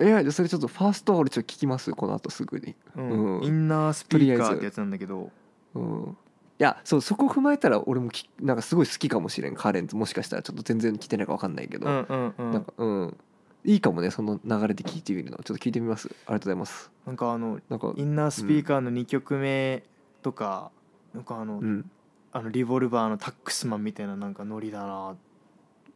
[0.01, 2.74] いやそれちょっとファーストは俺ちょっと聞きますこの後すぐに。
[2.97, 3.36] うん。
[3.38, 3.45] うん。
[3.45, 5.30] インナースピーカーってやつなんだけど。
[5.74, 6.03] うん。
[6.12, 6.14] い
[6.62, 9.96] やそうそこ踏まえたら俺もきなんかすごい好きかもしれんカーレンズ。
[9.96, 12.52] もしかしたらちょっと全然聞いてないか分かんないけど、うんうんうん。
[12.52, 13.16] なんかうん。
[13.64, 15.38] いいかもねその流れで聞いてみるの。
[15.38, 16.08] ちょっと聞いてみます。
[16.08, 16.90] ありがとうございます。
[17.06, 19.82] なんかあのなんかインナースピーカーの2曲目
[20.22, 20.70] とか、
[21.14, 21.90] なんかあの,、うん。
[22.32, 25.16] あのリボルバーのタックスマンみたいななんかノリだな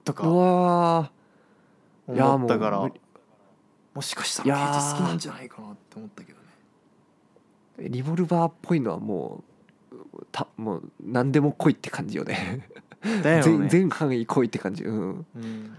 [0.05, 2.15] とうかわー。
[2.15, 2.91] いや思ったから
[3.95, 6.45] もしかしたらケイチ好きなんじゃないかなって思ったけどね。
[7.89, 9.54] リボルバーっぽいのはもう
[10.33, 12.69] たもう何でも来いって感じよね。
[13.23, 13.69] だよ全ね。
[13.69, 14.85] 全範囲来いって感じ。
[14.85, 15.27] うん。
[15.37, 15.77] うん。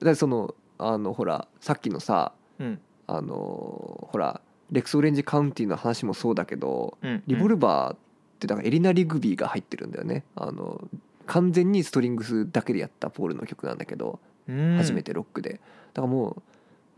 [0.00, 2.80] だそのあのほらさっきのさうん。
[3.06, 4.40] あのほら
[4.70, 7.96] レックス・オレンジ・カウンティの話もそうだけどうんリボルバーっ
[8.38, 10.24] てだからエリナ・リグビーが入ってるんだよね。
[10.36, 10.88] あの
[11.26, 14.76] 完全にストリングスだけでやったポールの曲なんだけどうん。
[14.76, 15.60] 初めてロックで。
[15.94, 16.42] だからも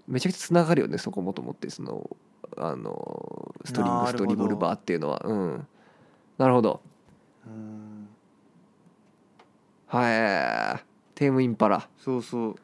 [0.08, 2.16] うめちゃくちゃつながるよねそこもと思ってその
[2.56, 5.22] あのストリングスとリボルバーっていうのは。
[5.24, 5.66] うん
[6.40, 6.80] なるほど。
[7.46, 8.08] うん。
[9.86, 10.84] はい
[11.14, 11.86] テームインパラ。
[11.98, 12.56] そうそ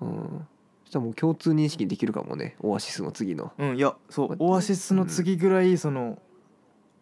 [0.00, 0.04] う。
[0.04, 0.46] うん。
[0.84, 3.52] そしたらもう共通認識できるかもねオアシスの次の。
[3.58, 6.22] うんいやそうオアシスの次ぐらいその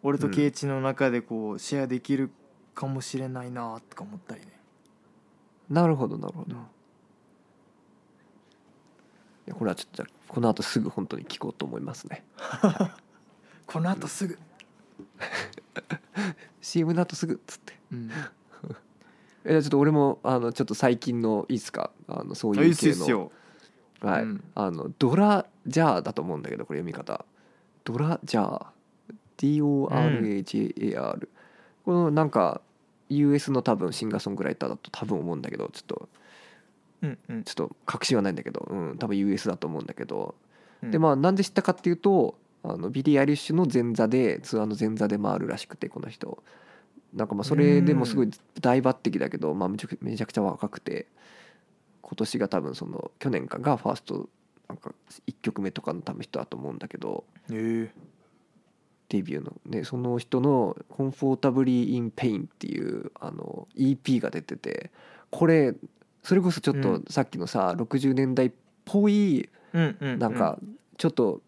[0.01, 2.31] 俺とケイチの中でこうシェアできる
[2.73, 4.47] かもしれないなとか思ったりね。
[5.69, 6.61] なるほどなるほど、うん
[9.47, 12.23] いやこれはちょっとじゃあこの後すぐ本当に聞こうと思いますね。
[13.67, 14.39] この後すぐ
[16.61, 17.73] CM の後すぐっつって。
[17.91, 18.09] うん。
[19.45, 21.91] えじゃあちょっと俺もあのちょっと最近のいいっすか？
[22.07, 23.31] あのそうあいいう系の
[24.01, 24.43] はい、うん。
[24.55, 27.25] あのドラジャーだと思うんだけどこれ読み方。
[27.83, 28.65] ドラジャー。
[29.41, 31.27] DORAJAR、
[31.83, 32.61] このなんか
[33.09, 36.09] US の多分シンガーソングライターだと多分思うんだけどちょっと。
[37.01, 37.43] うんうん。
[37.43, 40.35] ちょっと確信はないんだけど、うん、多分 US だと思うんだけど、
[40.83, 40.91] うん。
[40.91, 46.43] でまあなんで知ったかっていうとあのビリー・アイリッシュの前座でツアーの前座で回るらしくてこの人。
[47.13, 48.29] なんかまあそれでもすごい
[48.61, 51.07] 大抜擢だけど、まあ、めちゃくめちゃ若くて
[52.01, 54.29] 今年が多分その去年かがファースト
[54.69, 54.93] なんか
[55.27, 58.11] 1曲目とかの多分人だと思うんだけどええ。
[59.09, 64.89] デビューのねその人の「Comfortably in Pain」っていうあの EP が出てて
[65.29, 65.75] これ
[66.23, 67.05] それこそちょっとうん。
[67.09, 68.51] さっきのさ60年代っ
[68.85, 70.59] ぽいなんか
[70.97, 71.41] ちょっと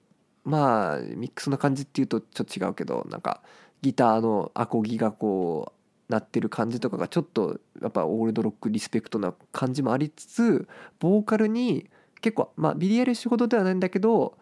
[0.43, 3.41] まあミックスの感じっていうとちょっと違うけどなんか
[3.81, 10.67] ギターのアコギがこう鳴ってる感じとかがちょっとやっぱオールドロックリスペクトな感じもありつつ
[10.99, 11.89] ボーカルに
[12.21, 14.37] 結構まあビリー・アイリッシュほどではないんだけど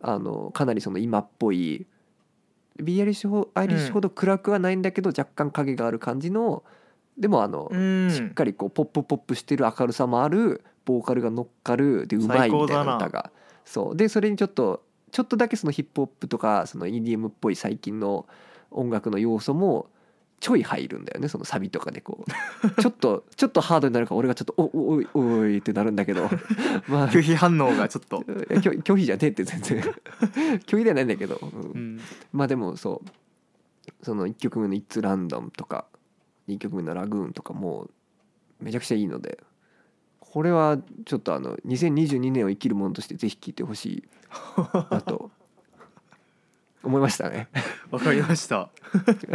[0.00, 1.86] あのかなりその今っぽい
[2.76, 6.64] ビリー・アイリッシュほアイリッシュほど暗くはないんだけど若干影がある感じの
[7.18, 8.10] でもあのうん。
[8.10, 13.30] しっかりこうポップポップしてる明るさもあるボーカルが乗っかるでうまいみたいな歌が。
[13.64, 13.96] そう。
[13.96, 14.82] でそれにちょっと
[15.14, 18.26] ちょっとだけそのヒップホップとかその EDM っぽい最近の
[18.72, 19.86] 音楽の要素も
[20.40, 22.30] ちょい入るんだよねそのサビとかでこう。
[22.82, 26.28] ちょっとちょっとハードになるから俺がちょっと「おおおいおい」ってなるんだけど。
[26.88, 28.18] まあ拒否反応がちょっと。
[28.18, 29.82] 拒拒否じゃねえって全然。
[30.66, 31.60] 拒否ではないんだけど、うん。
[31.60, 32.00] うん。
[32.32, 33.08] まあでもそう。
[34.02, 35.86] その1曲目の「It's Random」とか
[36.48, 37.90] 2曲目の「ラグーン」とかもう
[38.64, 39.38] めちゃくちゃいいので
[40.34, 44.04] これはちょっとあの2022年を生きるものとしてぜひ聴いてほしい
[44.90, 45.30] なと
[46.82, 47.46] 思いましたね。
[47.92, 48.68] わかりました。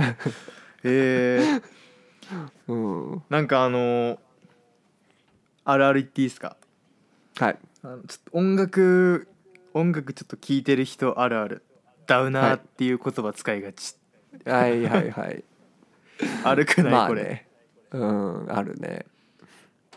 [0.84, 1.62] えー、
[2.68, 4.20] うん、なんかあのー
[5.64, 6.58] あるある言っていいですか？
[7.38, 7.58] はい。
[7.82, 9.30] あのちょっと音楽
[9.74, 11.64] 音楽ちょっと聴いてる人あるある。
[12.08, 13.96] ダウナーっていう言葉使いがち、
[14.44, 14.84] はい。
[14.84, 15.44] はいはい
[16.44, 17.48] 悪くない、これ、まあね。
[17.92, 19.06] うんあるね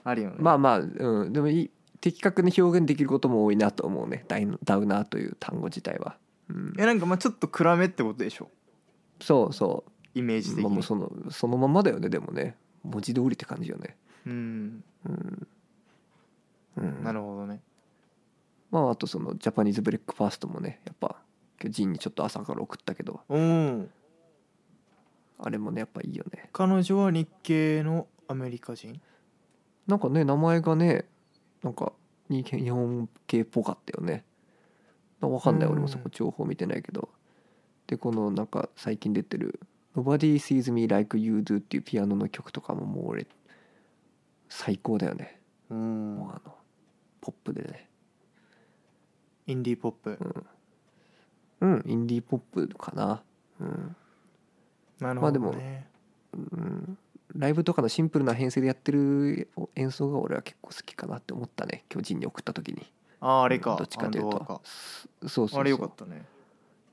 [0.04, 0.36] あるよね。
[0.38, 4.24] まあまあ、うん、でもいい的確に表現できることも多いなと思うね。
[4.28, 6.16] ダイダウナーという単語自体は、
[6.48, 8.48] うん、えなんかまあちょっと暗めってことでしょ？
[9.20, 9.84] そうそ
[10.14, 12.56] イメージう、的に、まあ、もうそのそのままだよねでもね。
[12.82, 13.96] 文字通りって感じよね。
[14.26, 14.84] うん。
[15.06, 15.46] うん、
[16.78, 17.60] うん、なるほどね。
[18.72, 21.16] まああとそのジャパニーズブレックファーストもねやっぱ
[21.60, 23.20] 今日ジンにちょっと朝から送ったけど。
[23.28, 23.88] おお
[25.44, 26.48] あれもねやっぱいいよね。
[26.52, 29.00] 彼女は日系のアメリカ人？
[29.86, 31.04] なんかね名前がね
[31.62, 31.92] なんか
[32.28, 34.24] に日本系っぽかったよね。
[35.20, 37.08] わかんないうん俺もそこ情報見てないけど。
[37.86, 39.60] でこのなんか最近出てる
[39.94, 43.26] 「Nobody Sees Me Like You Do」っていうピアノの曲とかももう俺
[44.48, 45.40] 最高だよね。
[45.70, 46.16] おうん。
[46.16, 46.56] もうあの
[47.20, 47.88] ポップでね。
[49.46, 50.18] インディーポップ。
[51.60, 51.82] うん。
[51.86, 53.22] インディーポップかな。
[53.60, 53.96] うん。
[55.02, 55.88] なるほまあでもどね
[56.32, 56.98] うん
[57.34, 61.84] ライブとかのシンプルな編成でやってる演奏が俺は結構好きかなって思ったね。
[61.88, 62.92] 巨人に送った時に。
[63.20, 63.76] あああれか。
[63.76, 64.62] どっちかというと。
[65.22, 65.60] そうそうそう。
[65.60, 66.24] あれよかったね。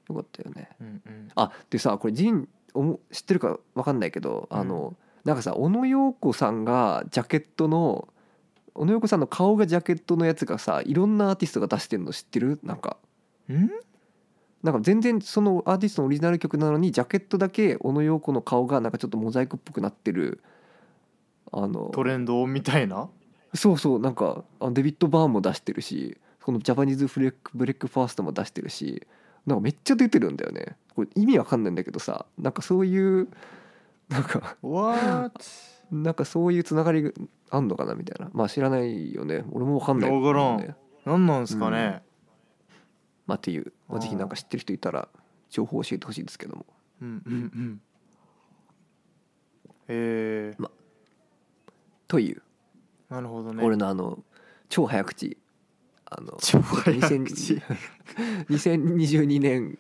[0.08, 0.70] よかったよね。
[0.80, 1.30] うんうん。
[1.36, 8.08] あでさこれジンおも知ってるか分かんないけど、あのなんかさ小野洋子さんがジャケットの
[8.74, 12.60] 小野洋子さんの顔がジャケットのやつがさいろんなアーティストが出してるの知ってる？
[12.64, 12.98] なんか。
[13.50, 13.72] うん？
[14.64, 20.42] なんか全然そのアーティストのオリジナル曲なのにジャケットだけ小野洋子の顔がなんかちょっとモザイクっぽくなってる。
[21.52, 21.90] あの。
[21.94, 23.10] トレンドみたいな。
[23.54, 29.08] そうそうなんかデビッド・バーンも出してるしこのジャパニーズフレックブレックファーストも出してるし
[29.46, 30.76] なんかめっちゃ出てるんだよね。
[30.96, 33.28] これ意味わかんないんだけどさなんかそういう
[34.10, 35.44] なんか What?
[35.92, 37.12] なんかそういうつながりが
[37.50, 38.30] あんのかなみたいな。
[38.34, 39.44] まあ知らないよね。
[39.52, 42.04] 俺もわかんないわからんね何なんすかね
[43.30, 45.08] まあっていう、まあ、ぜひなんか知ってる人いたら
[45.52, 46.66] 情報教えてほしいですけども。
[47.00, 47.82] うんうんうん。
[49.88, 50.58] へえ
[52.08, 52.42] という。
[53.08, 53.64] なるほどね。
[53.64, 54.18] 俺のあの
[54.68, 55.38] 超早口。
[56.10, 57.62] あの超早口。
[58.50, 59.78] 2000 2022年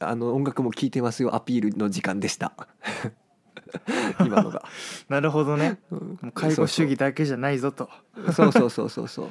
[0.00, 2.52] あの音楽も聴いてますよアピールの時間でした。
[4.20, 4.62] 今のが、
[5.08, 5.78] なるほどね。
[5.90, 5.98] うん。
[6.20, 7.88] もう介護主義だけじゃないぞと。
[8.34, 9.26] そうそうそうそうそう。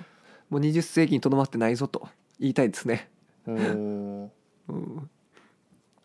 [0.50, 3.10] もう20世紀にとどまってないぞと言いたいですね、
[3.46, 4.32] うん、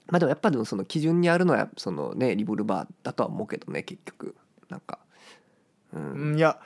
[0.09, 4.35] まあでもやっぱでもその基準にあるのはそのねリボルバーだとは思うけどね結局。
[4.69, 4.99] なんか。
[5.93, 6.37] うん。
[6.37, 6.61] いや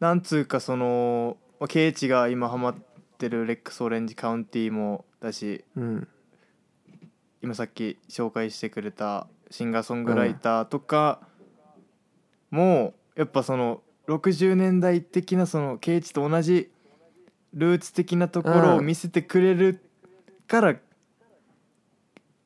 [0.00, 2.74] なんつうかそのまあケイチが今ハマっ
[3.18, 6.08] てるレックスオレンジカウンティもだしうん。
[7.42, 11.20] 今さっき紹介してくれたシンガーソングライターとか
[12.50, 16.70] もやっぱその60年代的なそのケイチと同じ
[17.54, 19.80] ルーツ的なところを見せてくれる
[20.46, 20.76] から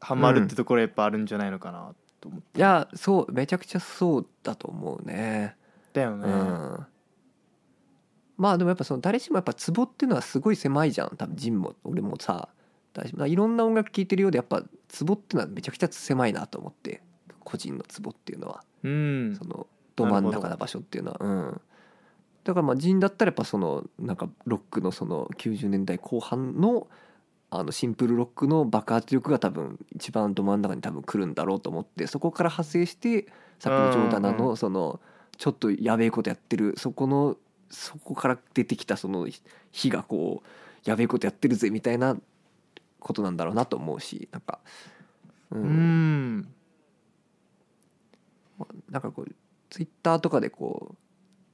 [0.01, 5.57] ハマるってところやっぱあるんじゃないのかなと思っいやそうめちゃくちゃそうだと思うね。
[5.93, 6.27] たよね。
[6.27, 6.87] うん。
[8.37, 11.17] まあでもやっぱその誰しもやっぱツボっていうのはすごい狭いじゃん。
[11.17, 11.75] 多分ジンも。
[11.85, 12.49] 俺もさ
[13.27, 17.03] いろんな音楽聴いてるようでやっぱツボっていうのはめちゃくちゃ狭いなと思って。
[17.45, 18.65] 個人のツボっていうのは。
[18.83, 19.37] うん。
[19.37, 21.19] そのど真ん中な場所っていうのは。
[21.21, 21.61] うん。
[22.45, 26.89] だからまあジンだったらやっぱそのなんかロックのその90年代後半の
[27.51, 33.27] あのシンプルロックの爆発力が多分一番ど真ん中に多分来るんだろうと思ってそこから派生して
[33.59, 35.01] さっきのジョのその
[35.37, 37.37] ちょっとやべえことやってるそこの
[37.69, 39.27] そこから出てきたその
[39.73, 40.49] 火がこう
[40.89, 42.17] やべえことやってるぜみたいな
[43.01, 44.61] ことなんだろうなと思うしなんか
[45.51, 46.37] ううん。
[46.39, 46.55] ん
[48.91, 49.35] なんかこう
[49.71, 50.95] ツイッターとかでこ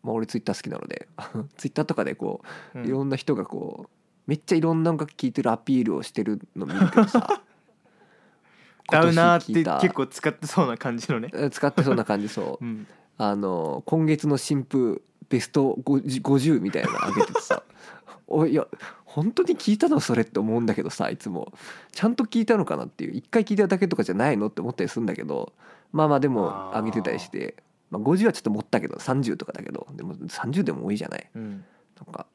[0.03, 1.09] う、まあ、俺ツイッター好きなので
[1.57, 2.43] ツイッターとかでこ
[2.75, 2.87] ううん。
[2.87, 3.96] いろんな人がこう
[4.27, 7.43] めっちゃいろんな音楽聴いてるアピールをしてるの見るけどさ
[8.91, 9.47] ダウナーっ
[9.81, 11.31] て結構使ってそうな感じのね。
[11.35, 12.65] え使ってそうな感じそう。
[12.65, 12.87] うん。
[13.19, 17.63] あの今月の新風ベスト 50, 50みたいなの上げててさ。
[18.29, 18.67] おいいや
[19.05, 21.53] 本当に聞いたのそれって思うんだけどさいつも。
[21.93, 23.13] ちゃんと聞いたのかなっていう。
[23.17, 25.53] 一回聞いただけとかじゃないのって思ったりするんだけど。
[25.93, 27.57] まあまあでも上げてたりして、
[27.91, 29.87] まあ、50はちょっと持ったけど30とかだけど。
[29.95, 31.29] でも30でも多いじゃない。
[31.35, 31.65] うん。
[32.05, 32.27] なんか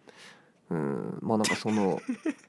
[0.72, 1.20] うん。
[1.22, 2.02] まあなんかその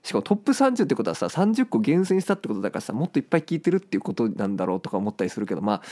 [0.02, 5.82] しかもトップ30ってことはさ30個厳選したってことだからさもっといっぱい聞いてるっていうことなんだろうとか思ったりするけどまあ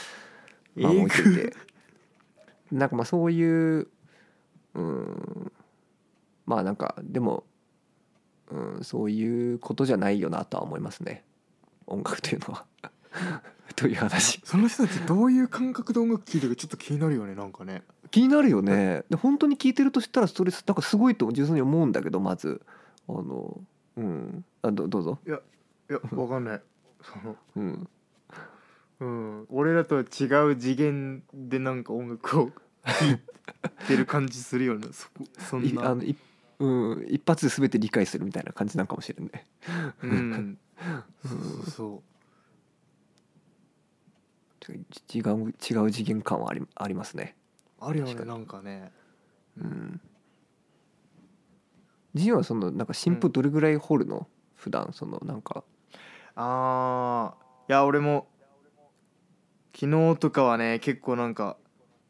[0.77, 1.53] まあいといて。
[2.73, 3.89] なんかまあそういう
[4.75, 5.53] うん。
[6.47, 7.45] まあなんかでも、
[8.51, 11.25] うん、そういうことじゃないよなとは思いますね。
[11.87, 12.65] 音楽というのは
[13.77, 14.41] という話。
[14.45, 17.83] その人たちどういう感覚で音楽聴いてるかちょっと気になるよねなんかね。
[18.11, 19.05] 気になるよね。
[19.09, 22.61] で本当に聞いてるとしたらそれなんかすごいと純粋に思うんだけどまず。
[23.09, 23.61] あの
[23.97, 24.45] うん。
[24.63, 25.19] あどどうぞ。
[25.27, 25.41] いや
[26.13, 26.63] わかんない。
[27.03, 27.89] そのうん。
[29.01, 32.51] うん、俺らとは違う次元でなんか音楽を
[32.85, 34.89] 聴いてる感じするよね。
[34.93, 35.83] そこそんな。
[35.83, 36.17] いあのい
[36.59, 39.47] うん、一発で全て理解するみたいな感じなんかもしれない
[40.03, 40.59] うん。
[41.25, 42.03] そうそ
[44.69, 47.37] 違う違う次元感はありありますね。
[47.81, 48.93] うあるよねなんかね。
[49.59, 50.01] うん。
[52.15, 55.65] ジンはそのなんか新譜どれぐらい掘るの、普段そのなんか。
[56.35, 57.71] あー。
[57.71, 58.27] いや俺も
[59.75, 61.57] 昨日とかはね結構なんか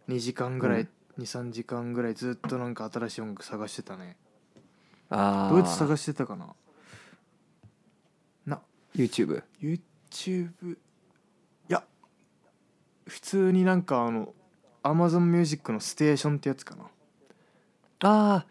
[0.08, 0.88] 2時間ぐらい、うん。
[1.22, 4.16] 23時間ぐらいずっとなんか新しい音楽探してたね。
[5.10, 6.54] あどうやって探ししてたかな？
[8.46, 8.60] な。
[8.94, 10.76] YouTube YouTube いや
[13.10, 14.32] 普通になんかあの
[14.84, 16.84] Amazon Music のステーションってやつかな。
[18.02, 18.44] あ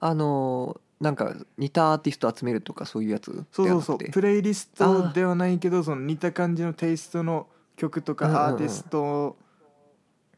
[0.00, 3.98] ああのなんか似たアーティスト集めるとかそういうやつそうそうそう。
[3.98, 8.34] ではなくてプレイリストではないけどその似た感じのテイストの曲とうんうんうん。
[8.34, 9.36] かアーティスト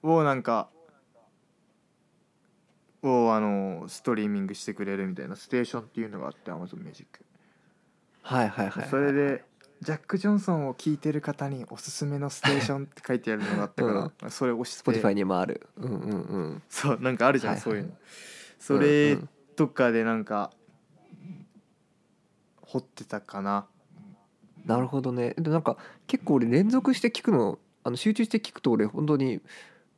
[0.02, 0.68] をなんか
[3.02, 7.24] をあのストリーミングしてくれるみたいなステーションっていうのがあって Amazon Music
[8.22, 8.88] はいはいはいはい。
[8.88, 9.44] それで
[9.84, 15.68] ジャック・ジョンソンを聴いてる方におすすめのステーションって書いてあるのがあったから、それを押して Spotify にもある。
[15.76, 16.62] うんうんうん。
[16.68, 17.62] そうなんかあるじゃん、はいはい。
[17.62, 17.94] そういうの。
[18.58, 19.18] それうん。
[19.20, 20.50] うんとかでなんか
[22.60, 23.66] 掘ってたかな。
[24.64, 25.34] なるほどね。
[25.38, 25.76] でなんか
[26.06, 29.40] 結構俺連続して聞くのあの集中して聞くと俺本当に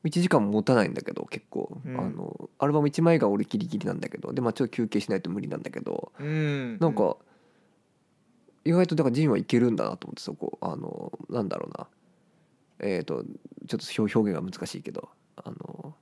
[0.05, 1.99] 1時間も持たないんだけど結構、うん。
[1.99, 6.13] あのアルバム1枚が俺ギリギリなんだけどでまあちょっと休憩しないと無理なんだけど。
[6.19, 6.79] うん。
[6.79, 7.17] なんか
[8.67, 11.87] 意外とだからジンはいけるんだなと思ってそこあのなんだろうな。
[12.79, 13.25] えっ、と
[13.67, 15.95] ちょっと表表現が難しいけどあの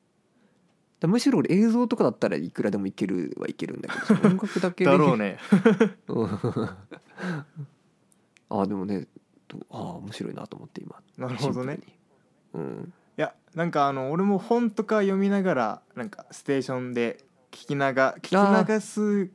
[0.98, 5.38] だむしろ俺映像とかだったらいくらでもいけるはいけるんだけど 音楽だけでだろうね。
[6.08, 6.28] うん。
[8.50, 9.06] ああでもね
[9.46, 11.00] とああ面白いなと思って今。
[11.16, 11.80] なるほどね。
[12.54, 12.92] うん。
[13.16, 19.30] いやなんかあの俺も本とか読みながらなんかステーションで聞きなが聞き流す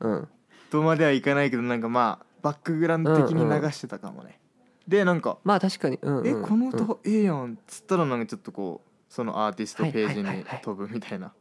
[0.00, 0.28] うん
[0.70, 4.38] とまではいかないけどなんかまあバックグラウンド的に流してたかもね、
[4.86, 7.54] でなんかまあ確かに、うんうんえこのうん歌ええやん。
[7.54, 10.34] っつったらなんかちょっとこうそのアーティストページにはいはい。
[10.36, 11.32] はいはい飛ぶみたいな。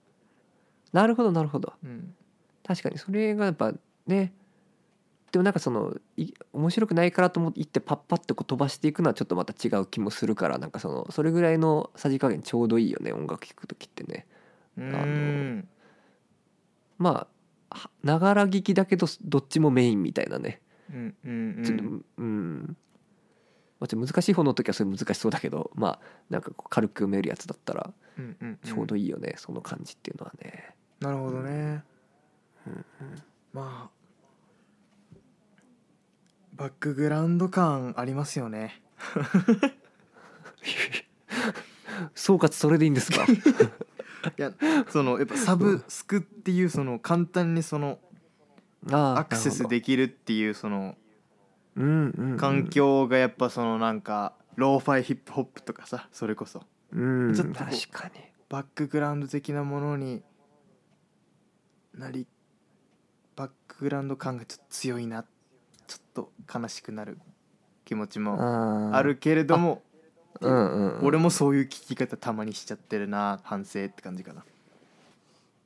[0.94, 1.74] なるほどなるほど。
[1.84, 2.16] うん。
[2.66, 3.74] 確かにそれがやっぱ
[4.06, 4.34] ね
[5.32, 14.26] でもなんかそのい面白くないからと思って言ってパッパッとこう飛ばしていくのはちょっとまた違う気もするからなんかそのそれぐらいのさじ加減ちょうどいいよね音楽聴く時ってね。
[14.78, 15.68] うのん。
[16.98, 17.37] まあ
[18.04, 20.62] ながら聞きだけどどっちもメインみたいなね。
[20.90, 21.84] うんうんちょっと
[22.18, 22.78] うん、
[23.80, 26.00] まあ、難しい方の時はそれ難しそうだけどまあ
[26.30, 30.74] なんかこう軽く読めるやつだったらうんうんちょうどいいよね、その感じっていうのはね。
[31.00, 31.84] なるほどね。
[32.66, 32.86] うん。
[33.54, 33.98] まあ
[36.56, 38.82] バックグラウンド感ありますよね。
[42.16, 43.26] 総括それでいいんですか？
[44.38, 44.52] いや
[44.90, 48.00] そのやっぱサブスクっていうその簡単にその
[48.92, 50.96] アクセスできるっていうその
[51.76, 56.64] 環境がやっぱそのなんかローファイヒップホップとかさそれこそ。
[56.92, 58.14] うんちょっと確かに。
[58.50, 60.24] バックグラウンド的なものに
[61.94, 62.26] なり
[63.36, 65.26] バックグラウンド感がちょっと強いな。
[65.88, 67.18] ちょっと悲しくなる
[67.86, 69.82] 気持ちもあるけれども
[70.42, 71.06] うんうんうん。
[71.06, 74.44] 俺もそういう聞き方たまにしちゃってるな反省って感じかな。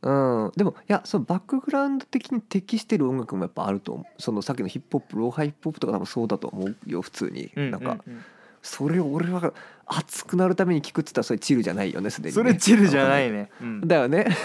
[0.04, 4.22] うん、でもいやそのバックグラウンド的に適してる音楽もやっぱあると思う。
[4.22, 8.24] そのさっきのヒップホップローハイヒップホップとか多分そうだと思うよ普通に、なんかうんうん。
[8.64, 9.54] それを俺は
[9.86, 12.42] 熱くなるために聞くっつったらそれチルじゃないよねすでにね。
[12.42, 13.88] それチルじゃないね、 うん。
[13.88, 14.26] だよね。
[14.26, 14.38] だか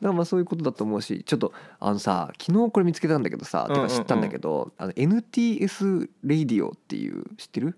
[0.00, 3.88] らまあそういうことだと思うしちょっとあのさ昨日これ見つけたんだけどさ、うんうんうん。
[3.88, 7.76] てか知ったんだけどあの NTS レディオっていう知ってる？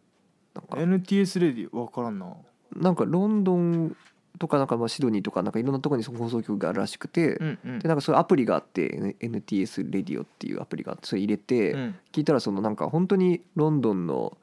[0.54, 0.80] なんか。
[0.80, 2.34] NTS レディ分からんな。
[2.76, 3.96] なんかロンドン
[4.38, 7.78] とかなんかまあシドニーとかなんかいろんなところに放送局があるらしくて、うんうん。
[7.78, 11.94] でなんかそういうアプリがあって NTS レディオっていうアプリがあってそれ入れて、うん。
[12.12, 14.36] 聞いたらそのなんか本当にロンドンの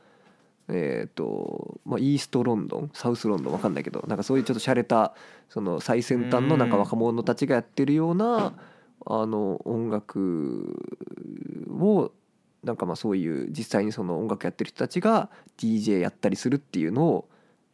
[0.72, 5.16] えっ、とまあイーストロンドンサウスロンドンわかんないけどなんかそういうちょっと洒落た
[5.50, 8.54] その最先端のなんか若者たちがやってるような
[9.06, 10.78] あの音楽
[11.72, 12.12] を
[12.64, 17.30] なんかまあそういう実際にその音楽やってる人たちが DJ やったりするっていうのを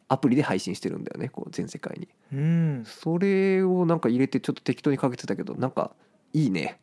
[0.08, 2.08] アプリで配信してるんだよねこう全世界に。
[2.32, 2.84] うん。
[2.86, 5.92] それをなんか入れてちょっと適当にかけてたけどなんか
[6.32, 6.78] いいね。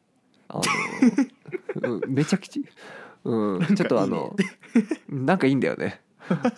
[0.50, 0.60] あ
[1.82, 2.64] の、 うん、めちゃくちゃ、
[3.24, 4.36] うん、ちょっとあの
[5.10, 6.02] なんかいいんだよね。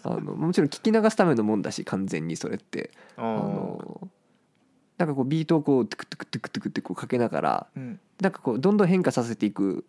[0.04, 2.91] あのもちろん聞き流すためのもんだし完全にそれって。
[3.18, 4.10] ああの
[4.98, 9.86] なんかこうビートをこうトゥクトゥクトゥクトゥクってこうかけながらうんなんかこうどんどん変化させていく、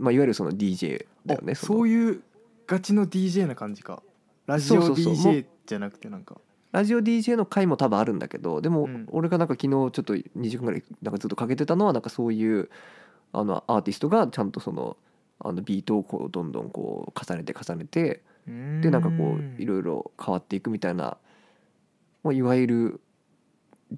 [0.00, 1.54] まあ、いわゆるその DJ だよねあの。
[1.54, 2.22] そういう
[2.66, 4.02] ガチの DJ な感じか。
[4.46, 6.40] ラジオ DJ じゃなくてなんか。
[6.72, 9.06] ラジオ DJ の回も多分あるんだけどでもうん。
[9.10, 12.70] 俺がなんか昨日ちょっと2時間ぐらいなんかずっとかけてたのはなんかそういう
[13.32, 14.96] あのアーティストがちゃんとその
[15.40, 21.16] あのビートをこうどんどんこう重ねて重ねてでなんかこういろいろ変わっていくみたいな
[22.22, 23.00] もういわゆる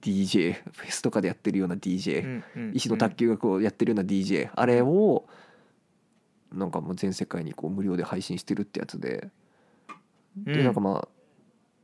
[0.00, 2.42] DJ フェスとかでやってるような DJ
[2.72, 5.24] 石の卓球がこうやってるような DJ あれを
[6.52, 9.30] なんかもう全世界にこう無料で配信してるってやつで。
[10.36, 11.08] でなんかまあ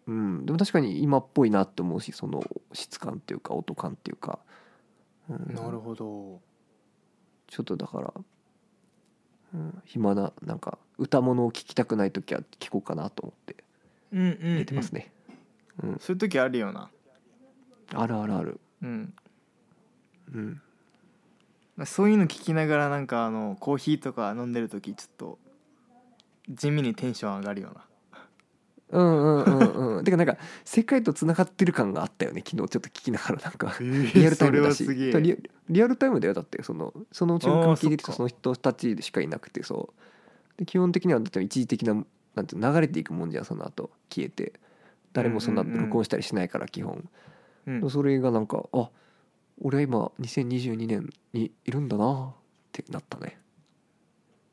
[0.07, 0.47] うん。
[0.47, 2.43] でも確かに今っぽいなって思うしその
[2.73, 4.39] 質感っていうか音感っていうか、
[5.29, 5.55] うん。
[5.55, 6.41] なるほど。
[7.47, 8.14] ちょっとだから、
[9.55, 13.57] うん、暇ななんか歌物を聴きたくない時は聴こうかなと思って
[14.12, 15.12] うんうん入れてますね、
[16.01, 16.91] そういう時あるよな。
[17.95, 18.61] あるあるある。
[18.83, 19.14] うん。
[20.35, 20.62] うん
[21.85, 25.39] そういうの聞きながらなんかあのコーヒーとか飲んでる時ちょっと
[26.49, 27.85] 地味にテンション上がるよな。
[28.91, 30.05] うんうんうんうん。
[30.05, 33.76] てかなんか世界とつながってる感があったよね昨日ちょっと聞きながらなんか。
[33.81, 34.85] リリアルタイムだし。
[34.87, 35.20] リア
[35.68, 36.62] リアルタイムだよだって。
[36.62, 40.59] そのそのうちの関係であーその人たちしかいなくてそう。
[40.59, 41.95] で基本的にはだって一時的な
[42.35, 43.91] なんて流れていくもんじゃんその後。
[44.09, 44.55] 消えて。
[45.14, 47.09] 誰もそんな録音したりしないから基本、
[47.66, 47.91] うん。
[47.91, 48.91] それがなんかあ
[49.61, 52.34] 俺は今2022年にいるんだなっ
[52.72, 53.38] てなったね。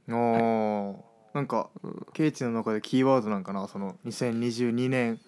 [0.09, 0.95] おー
[1.33, 2.05] なんかうん。
[2.13, 5.19] ケイチの中でキーワードなんかなその2022年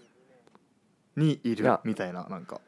[1.15, 2.61] にいるみたいななんか。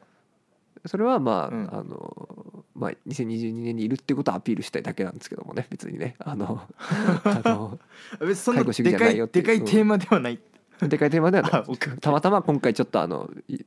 [0.86, 1.68] それはまあ、うん。
[1.72, 6.16] あのまあ2022年にいるってことをアピールしたいだけなんですけどもね別にね。
[6.18, 6.62] あの
[7.24, 7.78] あの
[8.20, 10.38] 別にそんなでかいよっていでかいテーマではない。
[10.80, 11.78] でかいテーマではない。
[12.00, 13.58] たまたま今回ちょっとあのい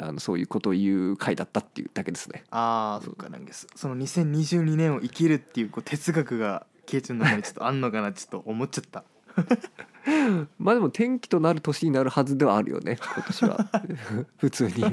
[0.00, 2.44] あのそういうことを言う回だったっていうだけですね。
[2.50, 9.04] ああそっかなんかそその2022年を生きるっていうこう哲学がケイチの中にちょっとあんのかなちょっと思っちゃった。
[10.58, 13.70] まあでも転機となる年になるはずではあるよね今年は。
[14.38, 14.84] 普通に。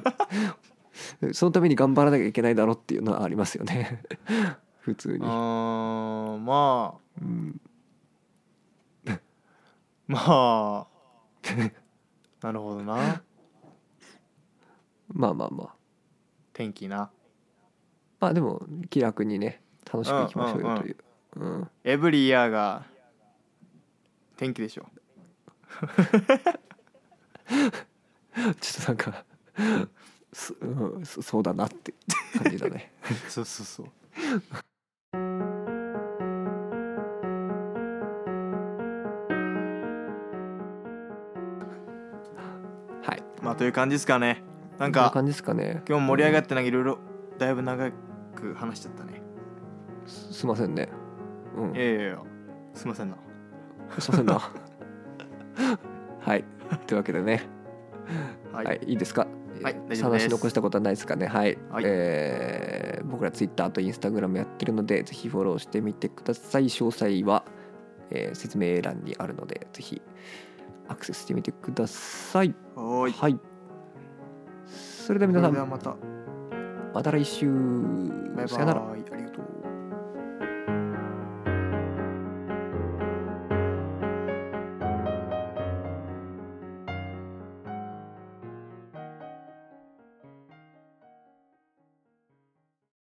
[1.33, 4.01] そのために頑張らなきゃいけないだろうっていうのはありますよね。
[4.79, 6.99] 普通に、あーまあ。
[7.21, 7.61] うん、
[10.07, 10.87] まあ。
[12.41, 13.23] なるほどな
[15.13, 15.75] まあまあまあ。
[16.53, 17.11] 天気な。
[18.19, 20.97] まあでも気楽にね楽しくいきましょうよという、
[21.35, 22.85] うんエブリイヤーが
[24.37, 24.87] 天気でしょ。
[28.59, 29.25] ちょっとなんか
[30.31, 31.93] そ,、うん、そそうだなって
[32.41, 32.93] 感じだね。
[33.27, 33.87] そうそうそう。
[43.03, 43.23] はい。
[43.41, 45.83] まあという感じですかねなんか感じですかね。
[45.87, 46.97] 今日盛り上がってなんかいろいろ
[47.37, 47.91] だいぶ長
[48.35, 49.21] く話しちゃったね。
[50.05, 50.89] すすいませんね。
[51.57, 51.75] うん。
[51.75, 52.19] いやいやいや
[52.73, 53.15] すいませんな。
[53.99, 54.39] すいませんな。
[56.19, 56.43] はい。
[56.87, 57.43] というわけでね。
[58.51, 59.27] ははい、い、いですか？
[59.63, 60.25] はいえー大丈夫です。
[60.25, 61.27] 話残したことはないですかね？
[61.27, 61.83] はい、はい。
[61.85, 66.65] えー僕らツイッターとインスタグラムやってるのでぜひフォローしてみてください。
[66.65, 67.45] 詳細は、
[68.09, 70.01] えー説明欄にあるのでぜひ
[70.89, 72.53] アクセスしてみてください。
[72.75, 73.11] はーい。
[73.13, 73.39] はい
[75.05, 75.69] それでは皆さん。
[75.69, 75.95] また。
[76.91, 77.45] また来週。
[78.47, 78.89] さよなら。
[78.89, 79.54] ありがとう